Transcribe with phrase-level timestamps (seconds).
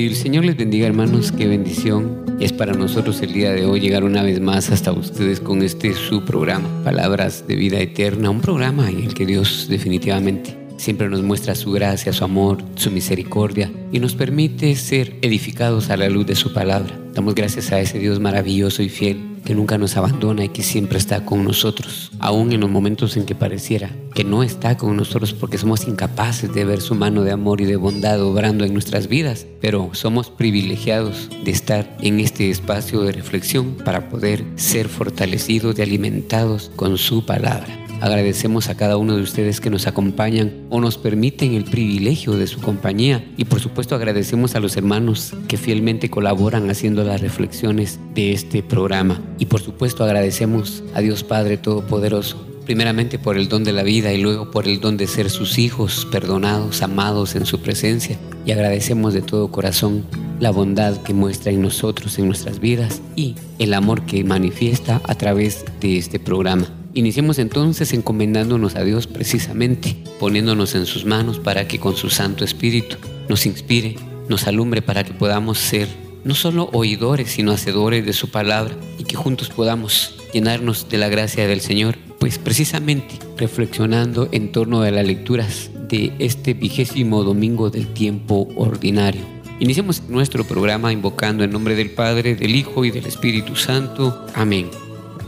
[0.00, 3.80] Que el Señor les bendiga hermanos, qué bendición es para nosotros el día de hoy
[3.80, 8.40] llegar una vez más hasta ustedes con este su programa, Palabras de Vida Eterna, un
[8.40, 13.70] programa en el que Dios definitivamente siempre nos muestra su gracia, su amor, su misericordia
[13.92, 16.98] y nos permite ser edificados a la luz de su palabra.
[17.12, 20.98] Damos gracias a ese Dios maravilloso y fiel que nunca nos abandona y que siempre
[20.98, 25.32] está con nosotros, aún en los momentos en que pareciera que no está con nosotros
[25.32, 29.08] porque somos incapaces de ver su mano de amor y de bondad obrando en nuestras
[29.08, 35.78] vidas, pero somos privilegiados de estar en este espacio de reflexión para poder ser fortalecidos
[35.78, 37.89] y alimentados con su palabra.
[38.00, 42.46] Agradecemos a cada uno de ustedes que nos acompañan o nos permiten el privilegio de
[42.46, 48.00] su compañía y por supuesto agradecemos a los hermanos que fielmente colaboran haciendo las reflexiones
[48.14, 53.64] de este programa y por supuesto agradecemos a Dios Padre Todopoderoso primeramente por el don
[53.64, 57.44] de la vida y luego por el don de ser sus hijos, perdonados, amados en
[57.44, 58.16] su presencia.
[58.46, 60.04] Y agradecemos de todo corazón
[60.38, 65.16] la bondad que muestra en nosotros, en nuestras vidas y el amor que manifiesta a
[65.16, 66.79] través de este programa.
[66.92, 72.44] Iniciemos entonces encomendándonos a Dios precisamente, poniéndonos en sus manos para que con su Santo
[72.44, 72.96] Espíritu
[73.28, 73.96] nos inspire,
[74.28, 75.86] nos alumbre para que podamos ser
[76.24, 81.08] no solo oidores, sino hacedores de su palabra y que juntos podamos llenarnos de la
[81.08, 87.70] gracia del Señor, pues precisamente reflexionando en torno a las lecturas de este vigésimo domingo
[87.70, 89.22] del tiempo ordinario.
[89.60, 94.26] Iniciemos nuestro programa invocando en nombre del Padre, del Hijo y del Espíritu Santo.
[94.34, 94.70] Amén.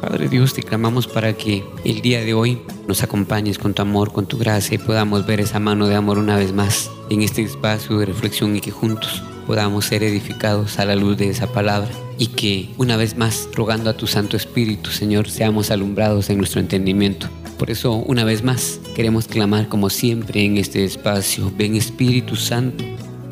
[0.02, 2.58] Padre Dios, te clamamos para que el día de hoy
[2.88, 6.18] nos acompañes con tu amor, con tu gracia y podamos ver esa mano de amor
[6.18, 10.86] una vez más en este espacio de reflexión y que juntos podamos ser edificados a
[10.86, 14.90] la luz de esa palabra y que una vez más, rogando a tu Santo Espíritu,
[14.90, 17.28] Señor, seamos alumbrados en nuestro entendimiento.
[17.56, 22.82] Por eso, una vez más, queremos clamar como siempre en este espacio, ven Espíritu Santo,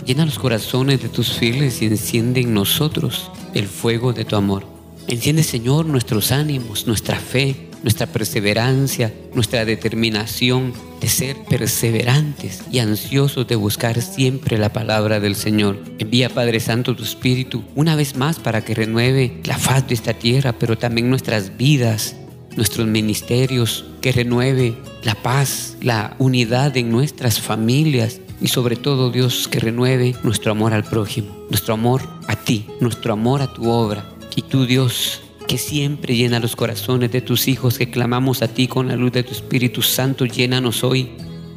[0.07, 4.80] llena los corazones de tus fieles y enciende en nosotros el fuego de tu amor.
[5.11, 13.45] Enciende, Señor, nuestros ánimos, nuestra fe, nuestra perseverancia, nuestra determinación de ser perseverantes y ansiosos
[13.49, 15.83] de buscar siempre la palabra del Señor.
[15.99, 20.15] Envía, Padre Santo, tu Espíritu una vez más para que renueve la faz de esta
[20.15, 22.15] tierra, pero también nuestras vidas,
[22.57, 29.49] nuestros ministerios, que renueve la paz, la unidad en nuestras familias, y sobre todo Dios
[29.49, 34.05] que renueve nuestro amor al prójimo, nuestro amor a ti, nuestro amor a tu obra,
[34.37, 38.69] y tú, Dios, que siempre llena los corazones de tus hijos que clamamos a ti
[38.69, 41.11] con la luz de tu Espíritu Santo, llénanos hoy.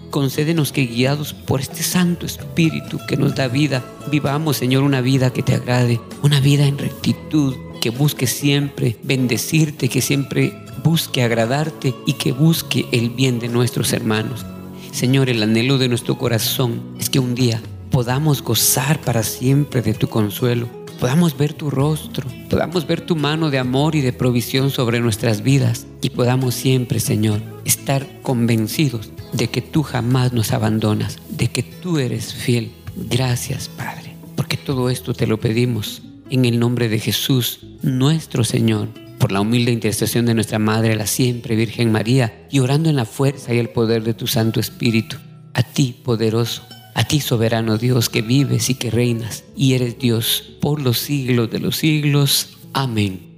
[0.09, 5.31] Concédenos que guiados por este Santo Espíritu que nos da vida, vivamos, Señor, una vida
[5.31, 10.53] que te agrade, una vida en rectitud, que busque siempre bendecirte, que siempre
[10.83, 14.45] busque agradarte y que busque el bien de nuestros hermanos.
[14.91, 19.93] Señor, el anhelo de nuestro corazón es que un día podamos gozar para siempre de
[19.93, 24.71] tu consuelo podamos ver tu rostro, podamos ver tu mano de amor y de provisión
[24.71, 31.19] sobre nuestras vidas y podamos siempre, Señor, estar convencidos de que tú jamás nos abandonas,
[31.29, 32.71] de que tú eres fiel.
[32.95, 38.87] Gracias, Padre, porque todo esto te lo pedimos en el nombre de Jesús, nuestro Señor,
[39.19, 43.03] por la humilde intercesión de nuestra Madre, la siempre Virgen María, y orando en la
[43.03, 45.17] fuerza y el poder de tu Santo Espíritu.
[45.53, 46.63] A ti, poderoso,
[46.93, 51.49] a ti, soberano Dios, que vives y que reinas, y eres Dios por los siglos
[51.51, 52.57] de los siglos.
[52.73, 53.31] Amén.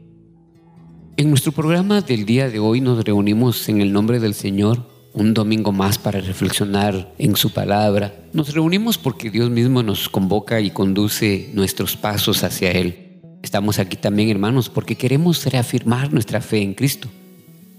[1.17, 5.33] En nuestro programa del día de hoy nos reunimos en el nombre del Señor, un
[5.33, 8.13] domingo más para reflexionar en su palabra.
[8.33, 13.21] Nos reunimos porque Dios mismo nos convoca y conduce nuestros pasos hacia Él.
[13.41, 17.07] Estamos aquí también, hermanos, porque queremos reafirmar nuestra fe en Cristo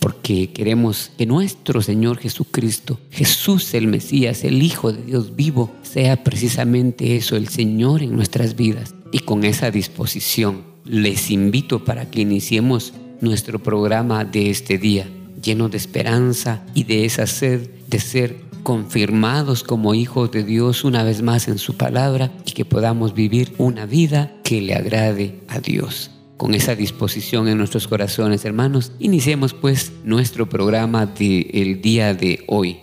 [0.07, 6.23] porque queremos que nuestro Señor Jesucristo, Jesús el Mesías, el Hijo de Dios vivo, sea
[6.23, 8.95] precisamente eso, el Señor en nuestras vidas.
[9.11, 15.09] Y con esa disposición les invito para que iniciemos nuestro programa de este día,
[15.43, 21.03] lleno de esperanza y de esa sed de ser confirmados como hijos de Dios una
[21.03, 25.59] vez más en su palabra y que podamos vivir una vida que le agrade a
[25.59, 26.13] Dios.
[26.37, 32.79] Con esa disposición en nuestros corazones, hermanos, iniciemos pues nuestro programa del día de hoy.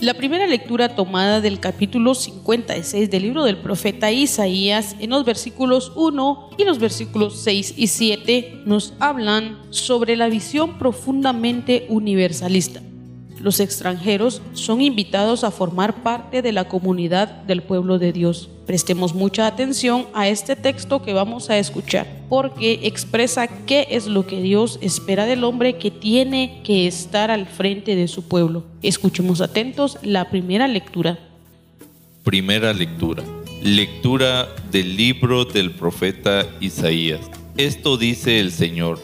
[0.00, 5.92] La primera lectura tomada del capítulo 56 del libro del profeta Isaías en los versículos
[5.96, 12.80] 1 y los versículos 6 y 7 nos hablan sobre la visión profundamente universalista.
[13.38, 18.48] Los extranjeros son invitados a formar parte de la comunidad del pueblo de Dios.
[18.66, 24.26] Prestemos mucha atención a este texto que vamos a escuchar, porque expresa qué es lo
[24.26, 28.64] que Dios espera del hombre que tiene que estar al frente de su pueblo.
[28.82, 31.16] Escuchemos atentos la primera lectura.
[32.24, 33.22] Primera lectura.
[33.62, 37.20] Lectura del libro del profeta Isaías.
[37.56, 38.98] Esto dice el Señor.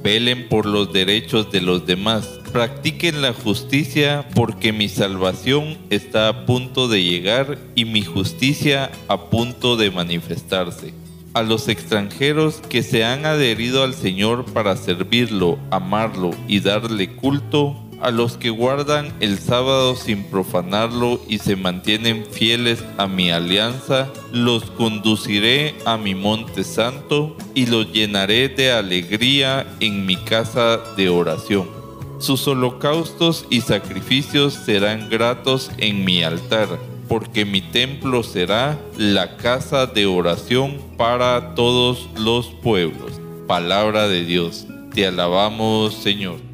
[0.00, 6.46] Velen por los derechos de los demás Practiquen la justicia porque mi salvación está a
[6.46, 10.94] punto de llegar y mi justicia a punto de manifestarse.
[11.34, 17.76] A los extranjeros que se han adherido al Señor para servirlo, amarlo y darle culto,
[18.00, 24.08] a los que guardan el sábado sin profanarlo y se mantienen fieles a mi alianza,
[24.32, 31.08] los conduciré a mi monte santo y los llenaré de alegría en mi casa de
[31.08, 31.77] oración.
[32.18, 36.68] Sus holocaustos y sacrificios serán gratos en mi altar,
[37.08, 43.20] porque mi templo será la casa de oración para todos los pueblos.
[43.46, 44.66] Palabra de Dios.
[44.92, 46.47] Te alabamos, Señor.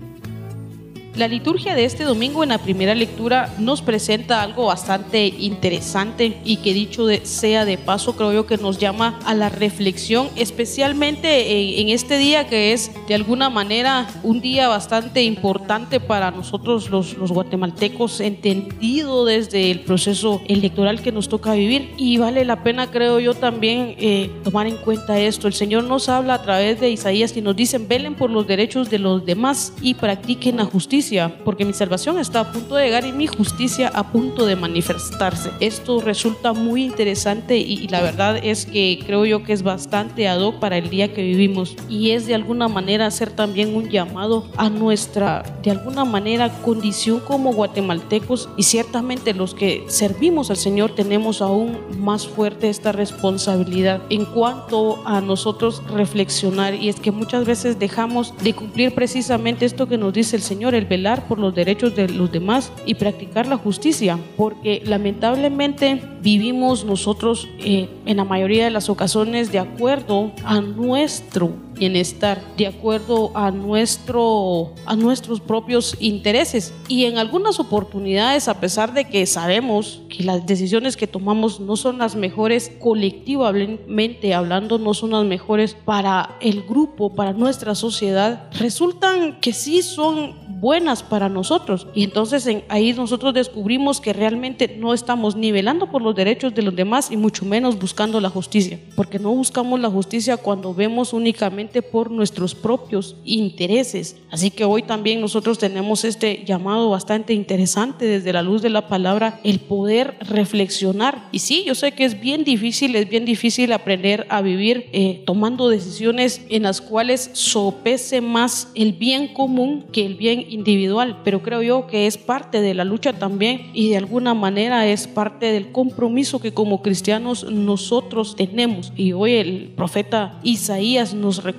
[1.17, 6.57] La liturgia de este domingo en la primera lectura nos presenta algo bastante interesante y
[6.57, 11.89] que dicho sea de paso creo yo que nos llama a la reflexión, especialmente en,
[11.89, 18.19] este día que es de alguna manera un día bastante importante para nosotros los, guatemaltecos,
[18.19, 23.35] entendido desde el proceso electoral que nos toca vivir y vale la pena creo yo
[23.35, 25.47] también eh, tomar en cuenta esto.
[25.47, 28.91] El Señor nos habla a través de Isaías y nos dicen, velen por los derechos
[28.91, 31.04] de los demás y practiquen la justicia
[31.45, 35.51] porque mi salvación está a punto de llegar y mi justicia a punto de manifestarse.
[35.61, 40.41] Esto resulta muy interesante y, la verdad es que creo yo que es bastante ad
[40.41, 41.77] hoc para el día que vivimos.
[41.89, 47.21] Y es de alguna manera hacer también un llamado a nuestra, de alguna manera, condición
[47.21, 48.49] como guatemaltecos.
[48.57, 55.03] Y ciertamente los que servimos al Señor tenemos aún más fuerte esta responsabilidad en cuanto
[55.07, 56.75] a nosotros reflexionar.
[56.75, 60.75] Y es que muchas veces dejamos de cumplir precisamente esto que nos dice el Señor,
[60.75, 60.87] el
[61.29, 67.89] por los derechos de los demás y practicar la justicia, porque lamentablemente vivimos nosotros eh,
[68.07, 74.73] en la mayoría de las ocasiones de acuerdo a nuestro bienestar, de acuerdo a, nuestro,
[74.87, 76.73] a nuestros propios intereses.
[76.89, 81.77] Y en algunas oportunidades, a pesar de que sabemos que las decisiones que tomamos no
[81.77, 88.49] son las mejores colectivamente hablando, no son las mejores para el grupo, para nuestra sociedad,
[88.59, 91.87] resultan que sí son buenas para nosotros.
[91.95, 96.75] Y entonces ahí nosotros descubrimos que realmente no estamos nivelando por los derechos de los
[96.75, 98.79] demás y mucho menos buscando la justicia.
[98.97, 104.17] Porque no buscamos la justicia cuando vemos únicamente por nuestros propios intereses.
[104.31, 108.89] Así que hoy también nosotros tenemos este llamado bastante interesante desde la luz de la
[108.89, 111.29] palabra, el poder reflexionar.
[111.33, 115.23] Y sí, yo sé que es bien difícil, es bien difícil aprender a vivir eh,
[115.27, 121.43] tomando decisiones en las cuales sopese más el bien común que el bien individual, pero
[121.43, 125.47] creo yo que es parte de la lucha también y de alguna manera es parte
[125.47, 128.93] del compromiso que como cristianos nosotros tenemos.
[128.97, 131.54] Y hoy el profeta Isaías nos recuerda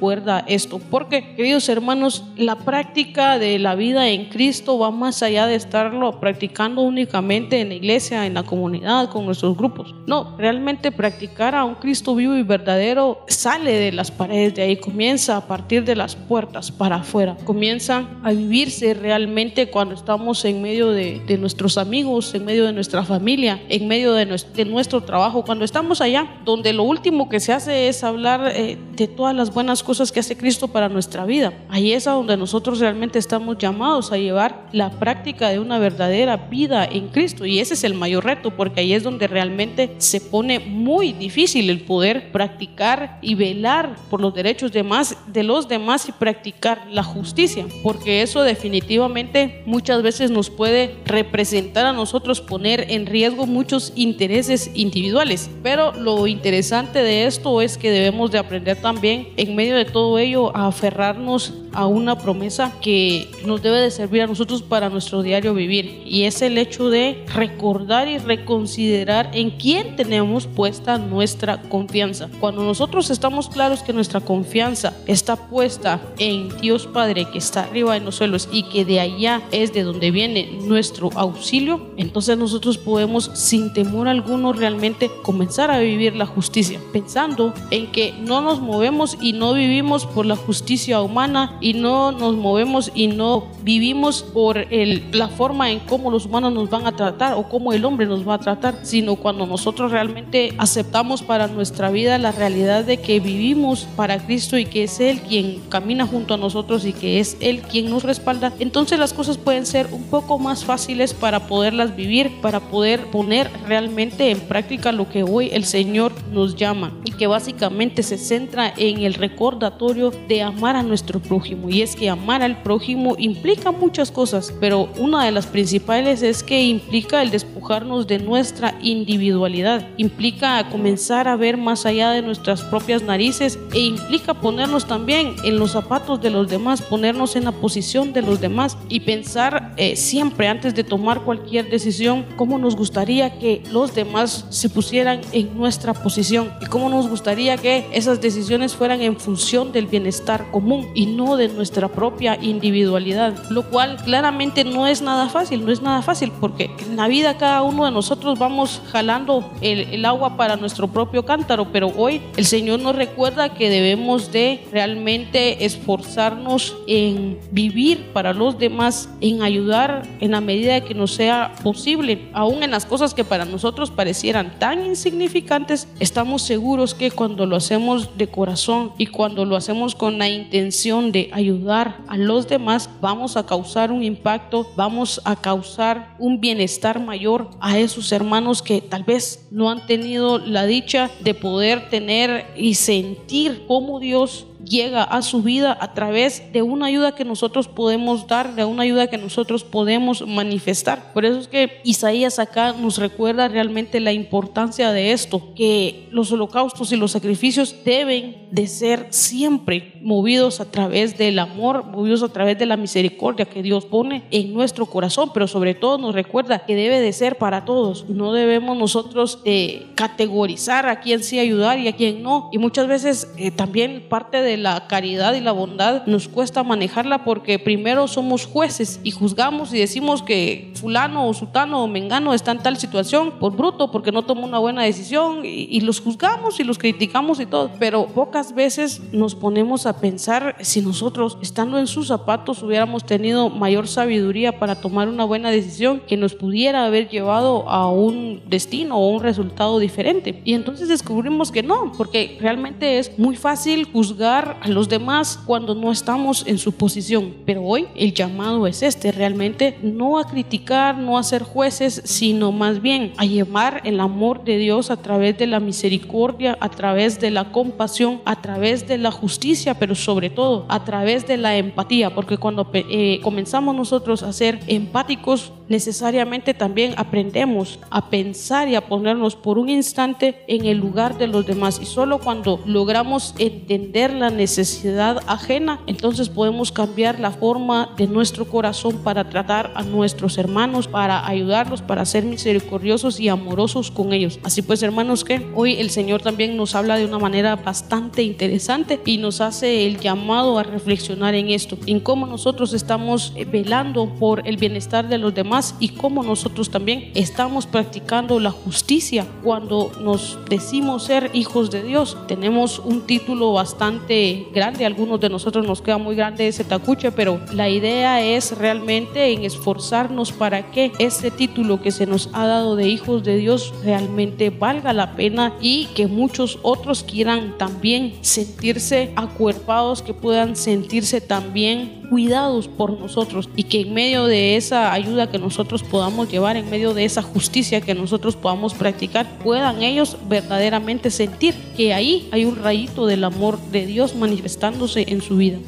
[0.47, 5.55] esto, porque queridos hermanos, la práctica de la vida en Cristo va más allá de
[5.55, 9.95] estarlo practicando únicamente en la iglesia, en la comunidad, con nuestros grupos.
[10.05, 14.77] No, realmente practicar a un Cristo vivo y verdadero sale de las paredes de ahí,
[14.77, 20.61] comienza a partir de las puertas para afuera, comienza a vivirse realmente cuando estamos en
[20.61, 24.25] medio de, nuestros amigos, en medio de nuestra familia, en medio de
[24.65, 29.07] nuestro, trabajo, cuando estamos allá, donde lo último que se hace es hablar eh, de
[29.07, 31.53] todas las buenas cosas que hace Cristo para nuestra vida.
[31.69, 36.35] Ahí es a donde nosotros realmente estamos llamados a llevar la práctica de una verdadera
[36.35, 40.19] vida en Cristo y ese es el mayor reto porque ahí es donde realmente se
[40.19, 45.67] pone muy difícil el poder practicar y velar por los derechos de, más, de los
[45.67, 52.41] demás y practicar la justicia, porque eso definitivamente muchas veces nos puede representar a nosotros
[52.41, 55.49] poner en riesgo muchos intereses individuales.
[55.63, 60.17] Pero lo interesante de esto es que debemos de aprender también en medio de todo
[60.19, 65.21] ello a aferrarnos a una promesa que nos debe de servir a nosotros para nuestro
[65.21, 71.61] diario vivir y es el hecho de recordar y reconsiderar en quién tenemos puesta nuestra
[71.61, 72.29] confianza.
[72.39, 77.97] Cuando nosotros estamos claros que nuestra confianza está puesta en Dios Padre que está arriba
[77.97, 82.77] en los suelos y que de allá es de donde viene nuestro auxilio, entonces nosotros
[82.77, 88.61] podemos sin temor alguno realmente comenzar a vivir la justicia, pensando en que no nos
[88.61, 94.21] movemos y no vivimos por la justicia humana y no nos movemos y no vivimos
[94.21, 97.83] por el, la forma en cómo los humanos nos van a tratar o cómo el
[97.85, 102.85] hombre nos va a tratar, sino cuando nosotros realmente aceptamos para nuestra vida la realidad
[102.85, 106.93] de que vivimos para Cristo y que es Él quien camina junto a nosotros y
[106.93, 111.15] que es Él quien nos respalda, entonces las cosas pueden ser un poco más fáciles
[111.15, 116.55] para poderlas vivir, para poder poner realmente en práctica lo que hoy el Señor nos
[116.55, 121.54] llama y que básicamente se centra en el recordatorio de amar a nuestro prójimo.
[121.67, 126.43] Y es que amar al prójimo implica muchas cosas, pero una de las principales es
[126.43, 132.61] que implica el despojarnos de nuestra individualidad, implica comenzar a ver más allá de nuestras
[132.63, 137.51] propias narices e implica ponernos también en los zapatos de los demás, ponernos en la
[137.51, 142.75] posición de los demás y pensar eh, siempre antes de tomar cualquier decisión cómo nos
[142.75, 148.21] gustaría que los demás se pusieran en nuestra posición y cómo nos gustaría que esas
[148.21, 153.97] decisiones fueran en función del bienestar común y no de nuestra propia individualidad, lo cual
[154.03, 157.85] claramente no es nada fácil, no es nada fácil porque en la vida cada uno
[157.85, 162.79] de nosotros vamos jalando el, el agua para nuestro propio cántaro, pero hoy el Señor
[162.79, 170.31] nos recuerda que debemos de realmente esforzarnos en vivir para los demás, en ayudar en
[170.31, 174.85] la medida que nos sea posible, aún en las cosas que para nosotros parecieran tan
[174.85, 180.29] insignificantes, estamos seguros que cuando lo hacemos de corazón y cuando lo hacemos con la
[180.29, 186.39] intención de ayudar a los demás, vamos a causar un impacto, vamos a causar un
[186.39, 191.89] bienestar mayor a esos hermanos que tal vez no han tenido la dicha de poder
[191.89, 197.25] tener y sentir cómo Dios llega a su vida a través de una ayuda que
[197.25, 201.13] nosotros podemos dar, de una ayuda que nosotros podemos manifestar.
[201.13, 206.31] Por eso es que Isaías acá nos recuerda realmente la importancia de esto, que los
[206.31, 211.85] holocaustos y los sacrificios deben de ser siempre movidos a través del amor,
[212.23, 216.13] a través de la misericordia que Dios pone en nuestro corazón, pero sobre todo nos
[216.13, 218.07] recuerda que debe de ser para todos.
[218.09, 222.49] No debemos nosotros eh, categorizar a quién sí ayudar y a quién no.
[222.51, 227.23] Y muchas veces eh, también parte de la caridad y la bondad nos cuesta manejarla
[227.23, 232.51] porque primero somos jueces y juzgamos y decimos que fulano o sutano o mengano está
[232.51, 236.59] en tal situación por bruto porque no tomó una buena decisión y, y los juzgamos
[236.59, 237.71] y los criticamos y todo.
[237.79, 241.04] Pero pocas veces nos ponemos a pensar si nosotros
[241.41, 246.33] estando en sus zapatos hubiéramos tenido mayor sabiduría para tomar una buena decisión que nos
[246.33, 250.41] pudiera haber llevado a un destino o un resultado diferente.
[250.43, 255.75] Y entonces descubrimos que no, porque realmente es muy fácil juzgar a los demás cuando
[255.75, 257.35] no estamos en su posición.
[257.45, 262.51] Pero hoy el llamado es este, realmente no a criticar, no a ser jueces, sino
[262.51, 267.19] más bien a llevar el amor de Dios a través de la misericordia, a través
[267.19, 271.57] de la compasión, a través de la justicia, pero sobre todo a través de la
[271.57, 278.75] empatía, porque cuando eh, comenzamos nosotros a ser empáticos, necesariamente también aprendemos a pensar y
[278.75, 281.79] a ponernos por un instante en el lugar de los demás.
[281.81, 288.45] Y solo cuando logramos entender la necesidad ajena, entonces podemos cambiar la forma de nuestro
[288.45, 294.39] corazón para tratar a nuestros hermanos, para ayudarlos, para ser misericordiosos y amorosos con ellos.
[294.43, 298.99] Así pues, hermanos, que hoy el Señor también nos habla de una manera bastante interesante
[299.05, 304.07] y nos hace el llamado a reflexionar en esto, en cómo nosotros estamos eh, velando
[304.19, 309.91] por el bienestar de los demás y cómo nosotros también estamos practicando la justicia cuando
[310.01, 312.17] nos decimos ser hijos de Dios.
[312.27, 317.39] Tenemos un título bastante grande, algunos de nosotros nos queda muy grande ese tacuche, pero
[317.51, 322.75] la idea es realmente en esforzarnos para que ese título que se nos ha dado
[322.75, 329.11] de hijos de Dios realmente valga la pena y que muchos otros quieran también sentirse
[329.15, 335.31] acuerpados, que puedan sentirse también cuidados por nosotros y que en medio de esa ayuda
[335.31, 340.17] que nosotros podamos llevar, en medio de esa justicia que nosotros podamos practicar, puedan ellos
[340.27, 345.59] verdaderamente sentir que ahí hay un rayito del amor de Dios manifestándose en su vida.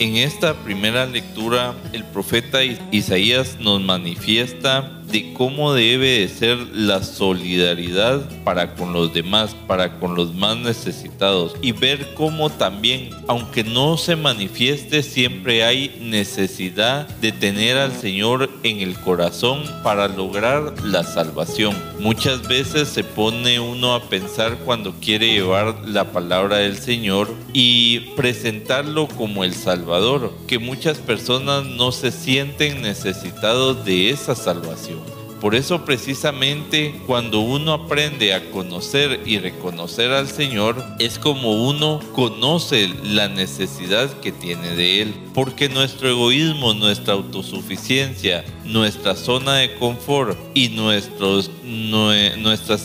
[0.00, 2.58] En esta primera lectura, el profeta
[2.90, 9.98] Isaías nos manifiesta de cómo debe de ser la solidaridad para con los demás, para
[9.98, 17.08] con los más necesitados y ver cómo también, aunque no se manifieste, siempre hay necesidad
[17.20, 21.74] de tener al Señor en el corazón para lograr la salvación.
[22.00, 28.00] Muchas veces se pone uno a pensar cuando quiere llevar la palabra del Señor y
[28.16, 34.97] presentarlo como el Salvador, que muchas personas no se sienten necesitados de esa salvación.
[35.40, 42.00] Por eso precisamente cuando uno aprende a conocer y reconocer al Señor, es como uno
[42.12, 45.14] conoce la necesidad que tiene de Él.
[45.38, 51.48] Porque nuestro egoísmo, nuestra autosuficiencia, nuestra zona de confort y nuestras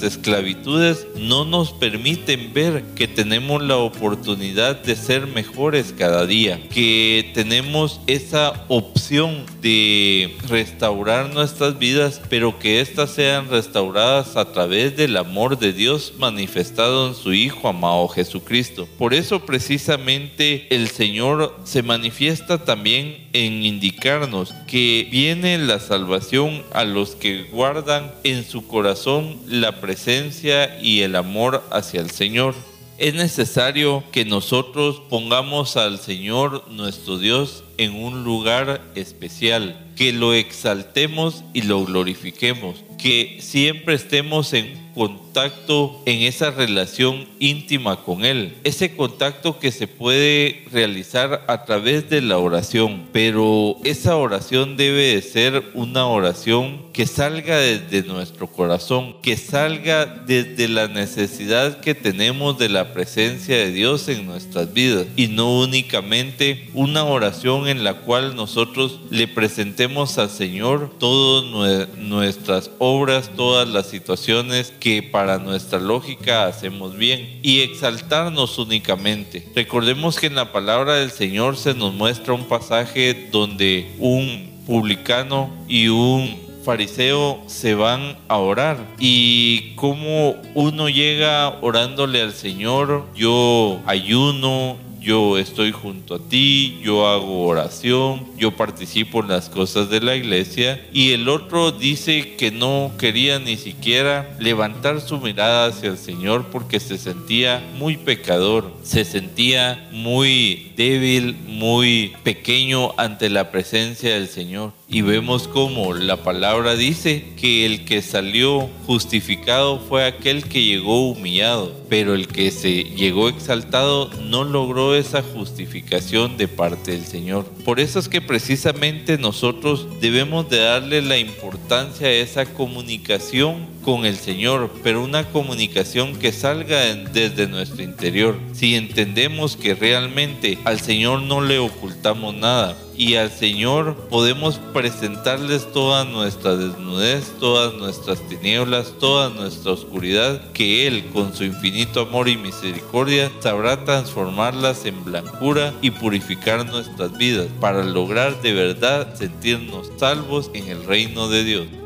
[0.04, 7.32] esclavitudes no nos permiten ver que tenemos la oportunidad de ser mejores cada día, que
[7.34, 15.18] tenemos esa opción de restaurar nuestras vidas, pero que éstas sean restauradas a través del
[15.18, 18.88] amor de Dios manifestado en su Hijo amado Jesucristo.
[19.00, 26.84] Por eso precisamente el Señor se manifiesta también en indicarnos que viene la salvación a
[26.84, 32.56] los que guardan en su corazón la presencia y el amor hacia el Señor.
[32.98, 40.34] Es necesario que nosotros pongamos al Señor nuestro Dios en un lugar especial, que lo
[40.34, 48.56] exaltemos y lo glorifiquemos, que siempre estemos en contacto, en esa relación íntima con Él.
[48.64, 55.16] Ese contacto que se puede realizar a través de la oración, pero esa oración debe
[55.16, 61.96] de ser una oración que salga desde nuestro corazón, que salga desde la necesidad que
[61.96, 67.84] tenemos de la presencia de Dios en nuestras vidas y no únicamente una oración en
[67.84, 75.38] la cual nosotros le presentemos al Señor todas nuestras obras, todas las situaciones que para
[75.40, 79.48] nuestra lógica hacemos bien y exaltarnos únicamente.
[79.56, 85.50] Recordemos que en la palabra del Señor se nos muestra un pasaje donde un publicano
[85.70, 93.80] y un fariseo se van a orar y como uno llega orándole al Señor, yo
[93.86, 100.00] ayuno, yo estoy junto a ti, yo hago oración, yo participo en las cosas de
[100.00, 105.90] la iglesia y el otro dice que no quería ni siquiera levantar su mirada hacia
[105.90, 113.52] el Señor porque se sentía muy pecador, se sentía muy débil, muy pequeño ante la
[113.52, 114.72] presencia del Señor.
[114.94, 121.10] Y vemos como la palabra dice que el que salió justificado fue aquel que llegó
[121.10, 127.46] humillado, pero el que se llegó exaltado no logró esa justificación de parte del Señor.
[127.66, 134.06] Por eso es que precisamente nosotros debemos de darle la importancia a esa comunicación con
[134.06, 138.40] el Señor, pero una comunicación que salga desde nuestro interior.
[138.54, 145.72] Si entendemos que realmente al Señor no le ocultamos nada, y al Señor podemos presentarles
[145.72, 152.30] toda nuestra desnudez, todas nuestras tinieblas, toda nuestra oscuridad, que Él con su infinito amor
[152.30, 159.92] y misericordia sabrá transformarlas en blancura y purificar nuestras vidas para lograr de verdad sentirnos
[159.98, 161.83] salvos en el reino de Dios.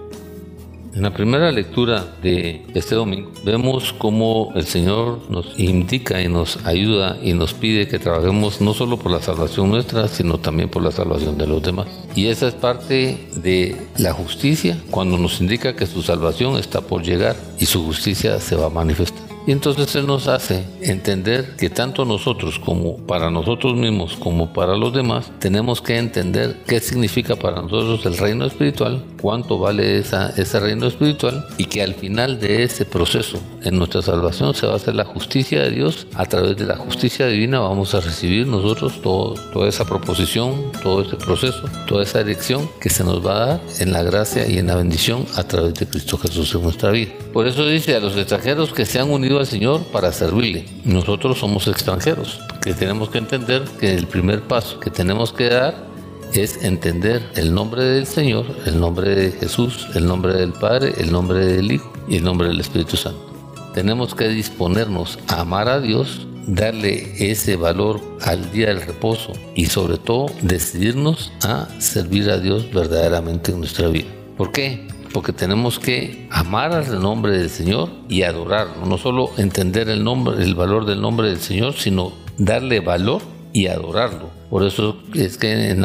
[0.98, 6.66] En la primera lectura de este domingo vemos cómo el Señor nos indica y nos
[6.66, 10.82] ayuda y nos pide que trabajemos no solo por la salvación nuestra, sino también por
[10.82, 11.86] la salvación de los demás.
[12.16, 17.04] Y esa es parte de la justicia cuando nos indica que su salvación está por
[17.04, 19.27] llegar y su justicia se va a manifestar.
[19.48, 24.76] Y entonces Él nos hace entender que tanto nosotros como para nosotros mismos como para
[24.76, 30.32] los demás tenemos que entender qué significa para nosotros el reino espiritual, cuánto vale esa,
[30.36, 34.74] ese reino espiritual y que al final de ese proceso en nuestra salvación se va
[34.74, 36.08] a hacer la justicia de Dios.
[36.16, 41.04] A través de la justicia divina vamos a recibir nosotros todo, toda esa proposición, todo
[41.04, 44.58] ese proceso, toda esa elección que se nos va a dar en la gracia y
[44.58, 47.14] en la bendición a través de Cristo Jesús en nuestra vida.
[47.32, 50.65] Por eso dice a los extranjeros que se han unido al Señor para servirle.
[50.84, 55.88] Nosotros somos extranjeros, que tenemos que entender que el primer paso que tenemos que dar
[56.34, 61.12] es entender el nombre del Señor, el nombre de Jesús, el nombre del Padre, el
[61.12, 63.26] nombre del Hijo y el nombre del Espíritu Santo.
[63.73, 69.67] Tenemos que disponernos a amar a Dios, darle ese valor al día del reposo y
[69.67, 74.08] sobre todo decidirnos a servir a Dios verdaderamente en nuestra vida.
[74.38, 74.88] ¿Por qué?
[75.13, 78.86] Porque tenemos que amar al nombre del Señor y adorarlo.
[78.86, 83.22] No solo entender el nombre, el valor del nombre del Señor, sino darle valor
[83.54, 84.30] y adorarlo.
[84.50, 85.84] Por eso es que en,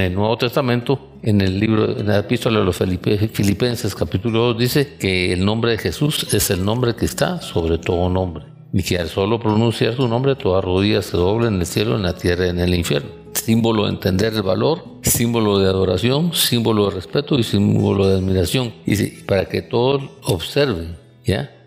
[0.00, 4.96] el Nuevo Testamento, en el libro, en la epístola de los Filipenses capítulo 2, dice
[4.98, 8.44] que el nombre de Jesús es el nombre que está sobre todo nombre.
[8.72, 12.02] Y que al solo pronunciar su nombre, todas rodillas se doblen en el cielo, en
[12.02, 13.19] la tierra y en el infierno.
[13.32, 18.72] Símbolo de entender el valor, símbolo de adoración, símbolo de respeto y símbolo de admiración.
[18.86, 20.96] Y para que todos observen,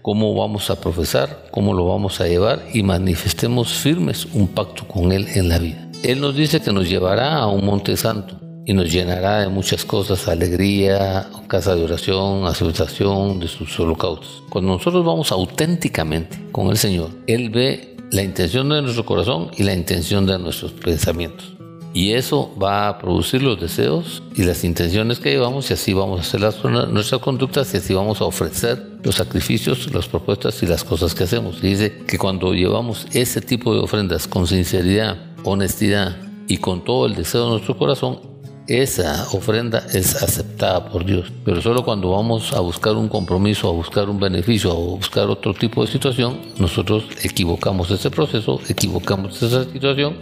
[0.02, 5.12] cómo vamos a profesar, cómo lo vamos a llevar y manifestemos firmes un pacto con
[5.12, 5.90] Él en la vida.
[6.04, 9.86] Él nos dice que nos llevará a un monte santo y nos llenará de muchas
[9.86, 14.44] cosas, alegría, casa de oración, aceptación de sus holocaustos.
[14.50, 19.64] Cuando nosotros vamos auténticamente con el Señor, Él ve la intención de nuestro corazón y
[19.64, 21.54] la intención de nuestros pensamientos.
[21.94, 26.20] Y eso va a producir los deseos y las intenciones que llevamos y así vamos
[26.20, 30.66] a hacer las, nuestras conductas y así vamos a ofrecer los sacrificios, las propuestas y
[30.66, 31.62] las cosas que hacemos.
[31.62, 37.14] Dice que cuando llevamos ese tipo de ofrendas con sinceridad, honestidad y con todo el
[37.14, 38.33] deseo de nuestro corazón,
[38.68, 41.32] esa ofrenda es aceptada por Dios.
[41.44, 45.54] Pero solo cuando vamos a buscar un compromiso, a buscar un beneficio, o buscar otro
[45.54, 50.16] tipo de situación, nosotros equivocamos ese proceso, equivocamos esa situación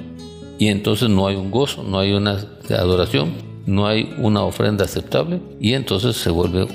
[0.58, 2.38] y entonces no hay un gozo, no hay una
[2.70, 3.34] adoración,
[3.66, 6.68] no hay una ofrenda aceptable y entonces se vuelve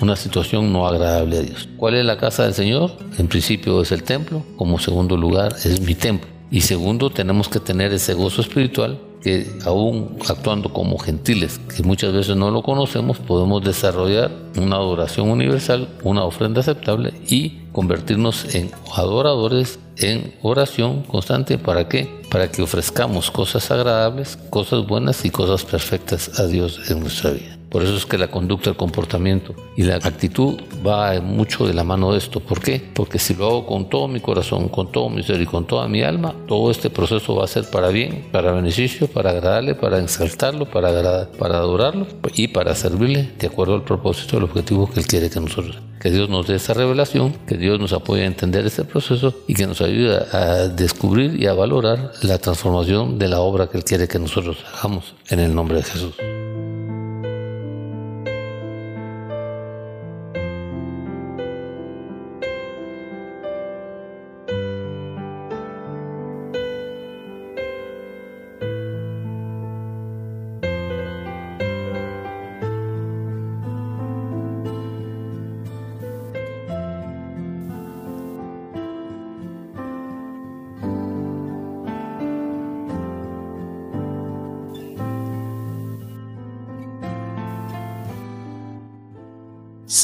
[0.00, 1.68] una situación no agradable a Dios.
[1.76, 2.92] ¿Cuál es la casa del Señor?
[3.18, 6.28] En principio es el templo, como segundo lugar es mi templo.
[6.50, 12.12] Y segundo, tenemos que tener ese gozo espiritual que aún actuando como gentiles, que muchas
[12.12, 18.70] veces no lo conocemos, podemos desarrollar una adoración universal, una ofrenda aceptable y convertirnos en
[18.94, 21.58] adoradores en oración constante.
[21.58, 22.08] ¿Para qué?
[22.30, 27.55] Para que ofrezcamos cosas agradables, cosas buenas y cosas perfectas a Dios en nuestra vida.
[27.70, 31.84] Por eso es que la conducta, el comportamiento y la actitud va mucho de la
[31.84, 32.40] mano de esto.
[32.40, 32.80] ¿Por qué?
[32.94, 35.88] Porque si lo hago con todo mi corazón, con todo mi ser y con toda
[35.88, 39.98] mi alma, todo este proceso va a ser para bien, para beneficio, para agradarle, para
[39.98, 45.28] exaltarlo, para, adorarlo y para servirle de acuerdo al propósito, al objetivo que Él quiere
[45.28, 45.78] que nosotros.
[46.00, 49.54] Que Dios nos dé esa revelación, que Dios nos apoye a entender este proceso y
[49.54, 53.84] que nos ayude a descubrir y a valorar la transformación de la obra que Él
[53.84, 56.14] quiere que nosotros hagamos en el nombre de Jesús.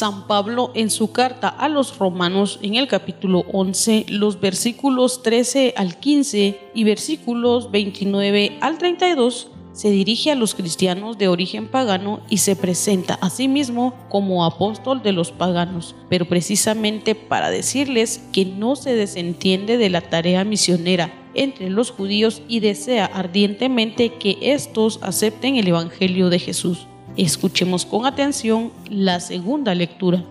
[0.03, 5.75] San Pablo en su carta a los romanos en el capítulo 11, los versículos 13
[5.77, 12.19] al 15 y versículos 29 al 32, se dirige a los cristianos de origen pagano
[12.29, 18.21] y se presenta a sí mismo como apóstol de los paganos, pero precisamente para decirles
[18.33, 24.37] que no se desentiende de la tarea misionera entre los judíos y desea ardientemente que
[24.41, 26.87] éstos acepten el Evangelio de Jesús.
[27.15, 30.23] Escuchemos con atención la segunda lectura.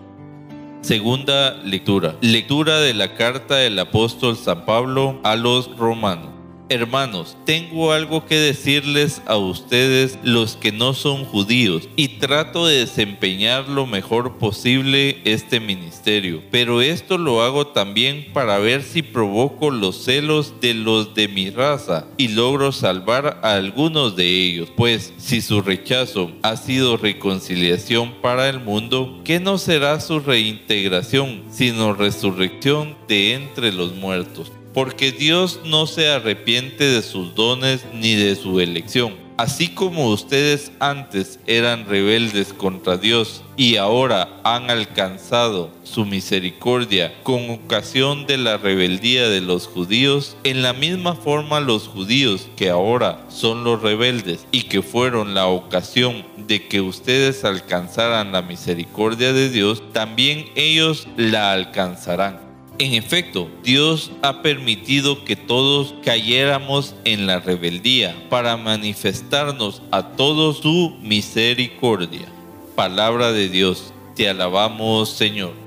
[0.81, 2.17] Segunda lectura.
[2.19, 6.32] Lectura de la carta del apóstol San Pablo a los romanos.
[6.69, 12.79] Hermanos, tengo algo que decirles a ustedes los que no son judíos y trato de
[12.79, 19.71] desempeñar lo mejor posible este ministerio, pero esto lo hago también para ver si provoco
[19.71, 25.13] los celos de los de mi raza y logro salvar a algunos de ellos, pues
[25.17, 31.93] si su rechazo ha sido reconciliación para el mundo, ¿qué no será su reintegración sino
[31.93, 34.51] resurrección de entre los muertos?
[34.73, 39.23] Porque Dios no se arrepiente de sus dones ni de su elección.
[39.35, 47.49] Así como ustedes antes eran rebeldes contra Dios y ahora han alcanzado su misericordia con
[47.49, 53.25] ocasión de la rebeldía de los judíos, en la misma forma los judíos que ahora
[53.29, 59.49] son los rebeldes y que fueron la ocasión de que ustedes alcanzaran la misericordia de
[59.49, 62.42] Dios, también ellos la alcanzarán
[62.79, 70.57] en efecto, Dios ha permitido que todos cayéramos en la rebeldía para manifestarnos a todos
[70.57, 72.27] su misericordia.
[72.75, 75.63] Palabra de Dios, te alabamos Señor.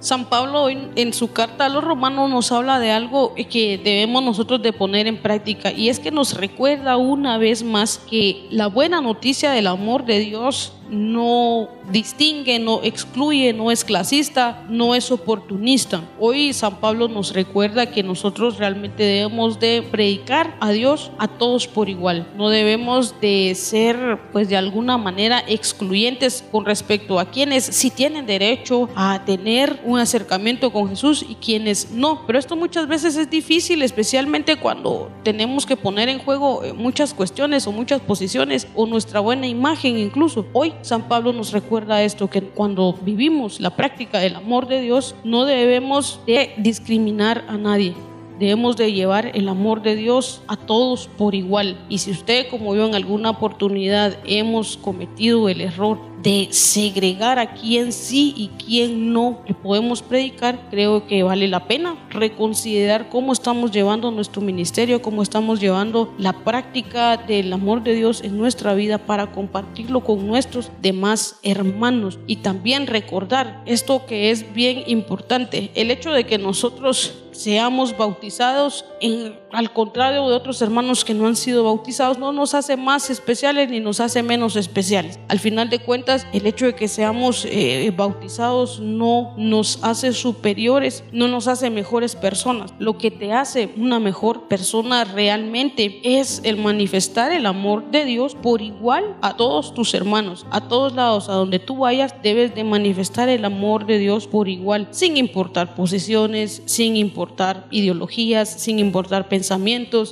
[0.00, 4.62] San Pablo en, su carta a los romanos nos habla de algo que debemos nosotros
[4.62, 9.00] de poner en práctica y es que nos recuerda una vez más que la buena
[9.00, 16.02] noticia del amor de Dios no distingue, no excluye, no es clasista, no es oportunista.
[16.18, 21.66] Hoy San Pablo nos recuerda que nosotros realmente debemos de predicar a Dios a todos
[21.66, 22.28] por igual.
[22.36, 28.26] No debemos de ser pues de alguna manera excluyentes con respecto a quienes sí tienen
[28.26, 32.26] derecho a tener un acercamiento con Jesús y quienes no.
[32.26, 37.14] Pero esto muchas veces es difícil, especialmente cuando tenemos que poner en juego eh, muchas
[37.14, 40.46] cuestiones o muchas posiciones o nuestra buena imagen incluso.
[40.52, 45.14] Hoy San Pablo nos recuerda esto, que cuando vivimos la práctica del amor de Dios
[45.24, 47.94] no debemos de discriminar a nadie.
[48.38, 51.78] Debemos de llevar el amor de Dios a todos por igual.
[51.88, 57.54] Y si usted, como yo, en alguna oportunidad hemos cometido el error de segregar a
[57.54, 63.32] quién sí y quién no le podemos predicar, creo que vale la pena reconsiderar cómo
[63.32, 68.74] estamos llevando nuestro ministerio, cómo estamos llevando la práctica del amor de Dios en nuestra
[68.74, 75.70] vida para compartirlo con nuestros demás hermanos y también recordar esto que es bien importante,
[75.74, 81.26] el hecho de que nosotros seamos bautizados, en, al contrario de otros hermanos que no
[81.26, 85.18] han sido bautizados, no nos hace más especiales ni nos hace menos especiales.
[85.28, 91.04] Al final de cuentas, el hecho de que seamos eh, bautizados no nos hace superiores,
[91.10, 92.74] no nos hace mejores personas.
[92.78, 98.34] Lo que te hace una mejor persona realmente es el manifestar el amor de Dios
[98.34, 102.62] por igual a todos tus hermanos, a todos lados, a donde tú vayas, debes de
[102.62, 109.28] manifestar el amor de Dios por igual, sin importar posiciones, sin importar ideologías, sin importar
[109.28, 109.45] pensamientos,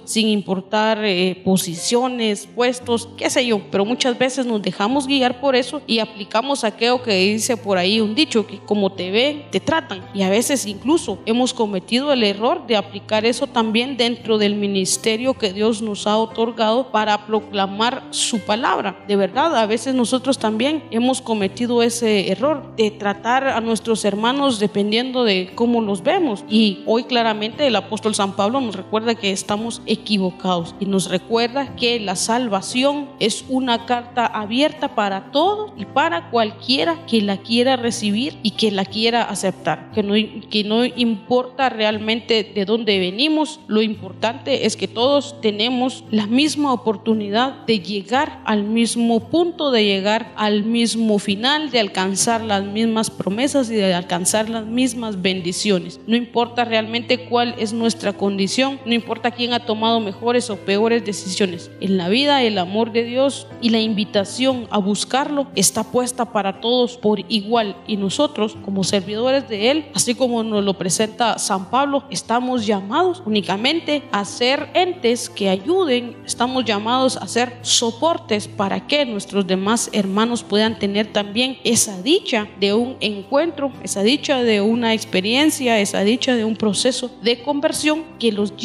[0.04, 5.56] sin importar eh, posiciones, puestos, qué sé yo, pero muchas veces nos dejamos guiar por
[5.56, 9.60] eso y aplicamos aquello que dice por ahí un dicho, que como te ven, te
[9.60, 10.04] tratan.
[10.14, 15.34] Y a veces incluso hemos cometido el error de aplicar eso también dentro del ministerio
[15.34, 19.04] que Dios nos ha otorgado para proclamar su palabra.
[19.06, 24.58] De verdad, a veces nosotros también hemos cometido ese error de tratar a nuestros hermanos
[24.58, 26.44] dependiendo de cómo los vemos.
[26.48, 31.76] Y hoy claramente el apóstol San Pablo nos recuerda que estamos equivocados y nos recuerda
[31.76, 37.76] que la salvación es una carta abierta para todos y para cualquiera que la quiera
[37.76, 39.90] recibir y que la quiera aceptar.
[39.92, 40.14] Que no,
[40.50, 46.72] que no importa realmente de dónde venimos, lo importante es que todos tenemos la misma
[46.72, 53.10] oportunidad de llegar al mismo punto, de llegar al mismo final, de alcanzar las mismas
[53.10, 56.00] promesas y de alcanzar las mismas bendiciones.
[56.06, 61.04] No importa realmente cuál es nuestra condición, no importa quién ha tomado mejores o peores
[61.04, 61.70] decisiones.
[61.82, 66.62] En la vida el amor de Dios y la invitación a buscarlo está puesta para
[66.62, 71.68] todos por igual y nosotros como servidores de Él, así como nos lo presenta San
[71.68, 78.86] Pablo, estamos llamados únicamente a ser entes que ayuden, estamos llamados a ser soportes para
[78.86, 84.62] que nuestros demás hermanos puedan tener también esa dicha de un encuentro, esa dicha de
[84.62, 88.56] una experiencia, esa dicha de un proceso de conversión que los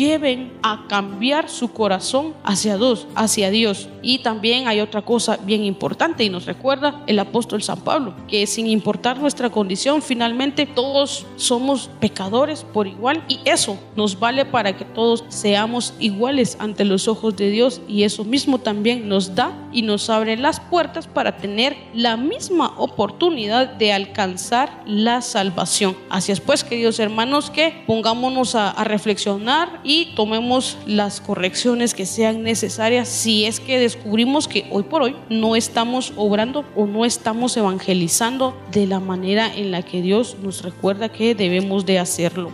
[0.63, 3.89] a cambiar su corazón hacia Dios, hacia Dios.
[4.01, 8.47] Y también hay otra cosa bien importante y nos recuerda el apóstol San Pablo, que
[8.47, 14.75] sin importar nuestra condición, finalmente todos somos pecadores por igual y eso nos vale para
[14.77, 19.51] que todos seamos iguales ante los ojos de Dios y eso mismo también nos da
[19.71, 25.95] y nos abre las puertas para tener la misma oportunidad de alcanzar la salvación.
[26.09, 32.05] Así es pues, queridos hermanos, que pongámonos a, a reflexionar y tomemos las correcciones que
[32.05, 37.05] sean necesarias si es que descubrimos que hoy por hoy no estamos obrando o no
[37.05, 42.51] estamos evangelizando de la manera en la que Dios nos recuerda que debemos de hacerlo.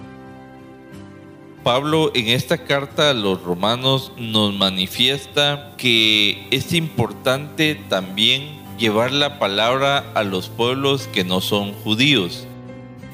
[1.63, 9.39] Pablo en esta carta a los romanos nos manifiesta que es importante también llevar la
[9.39, 12.45] palabra a los pueblos que no son judíos.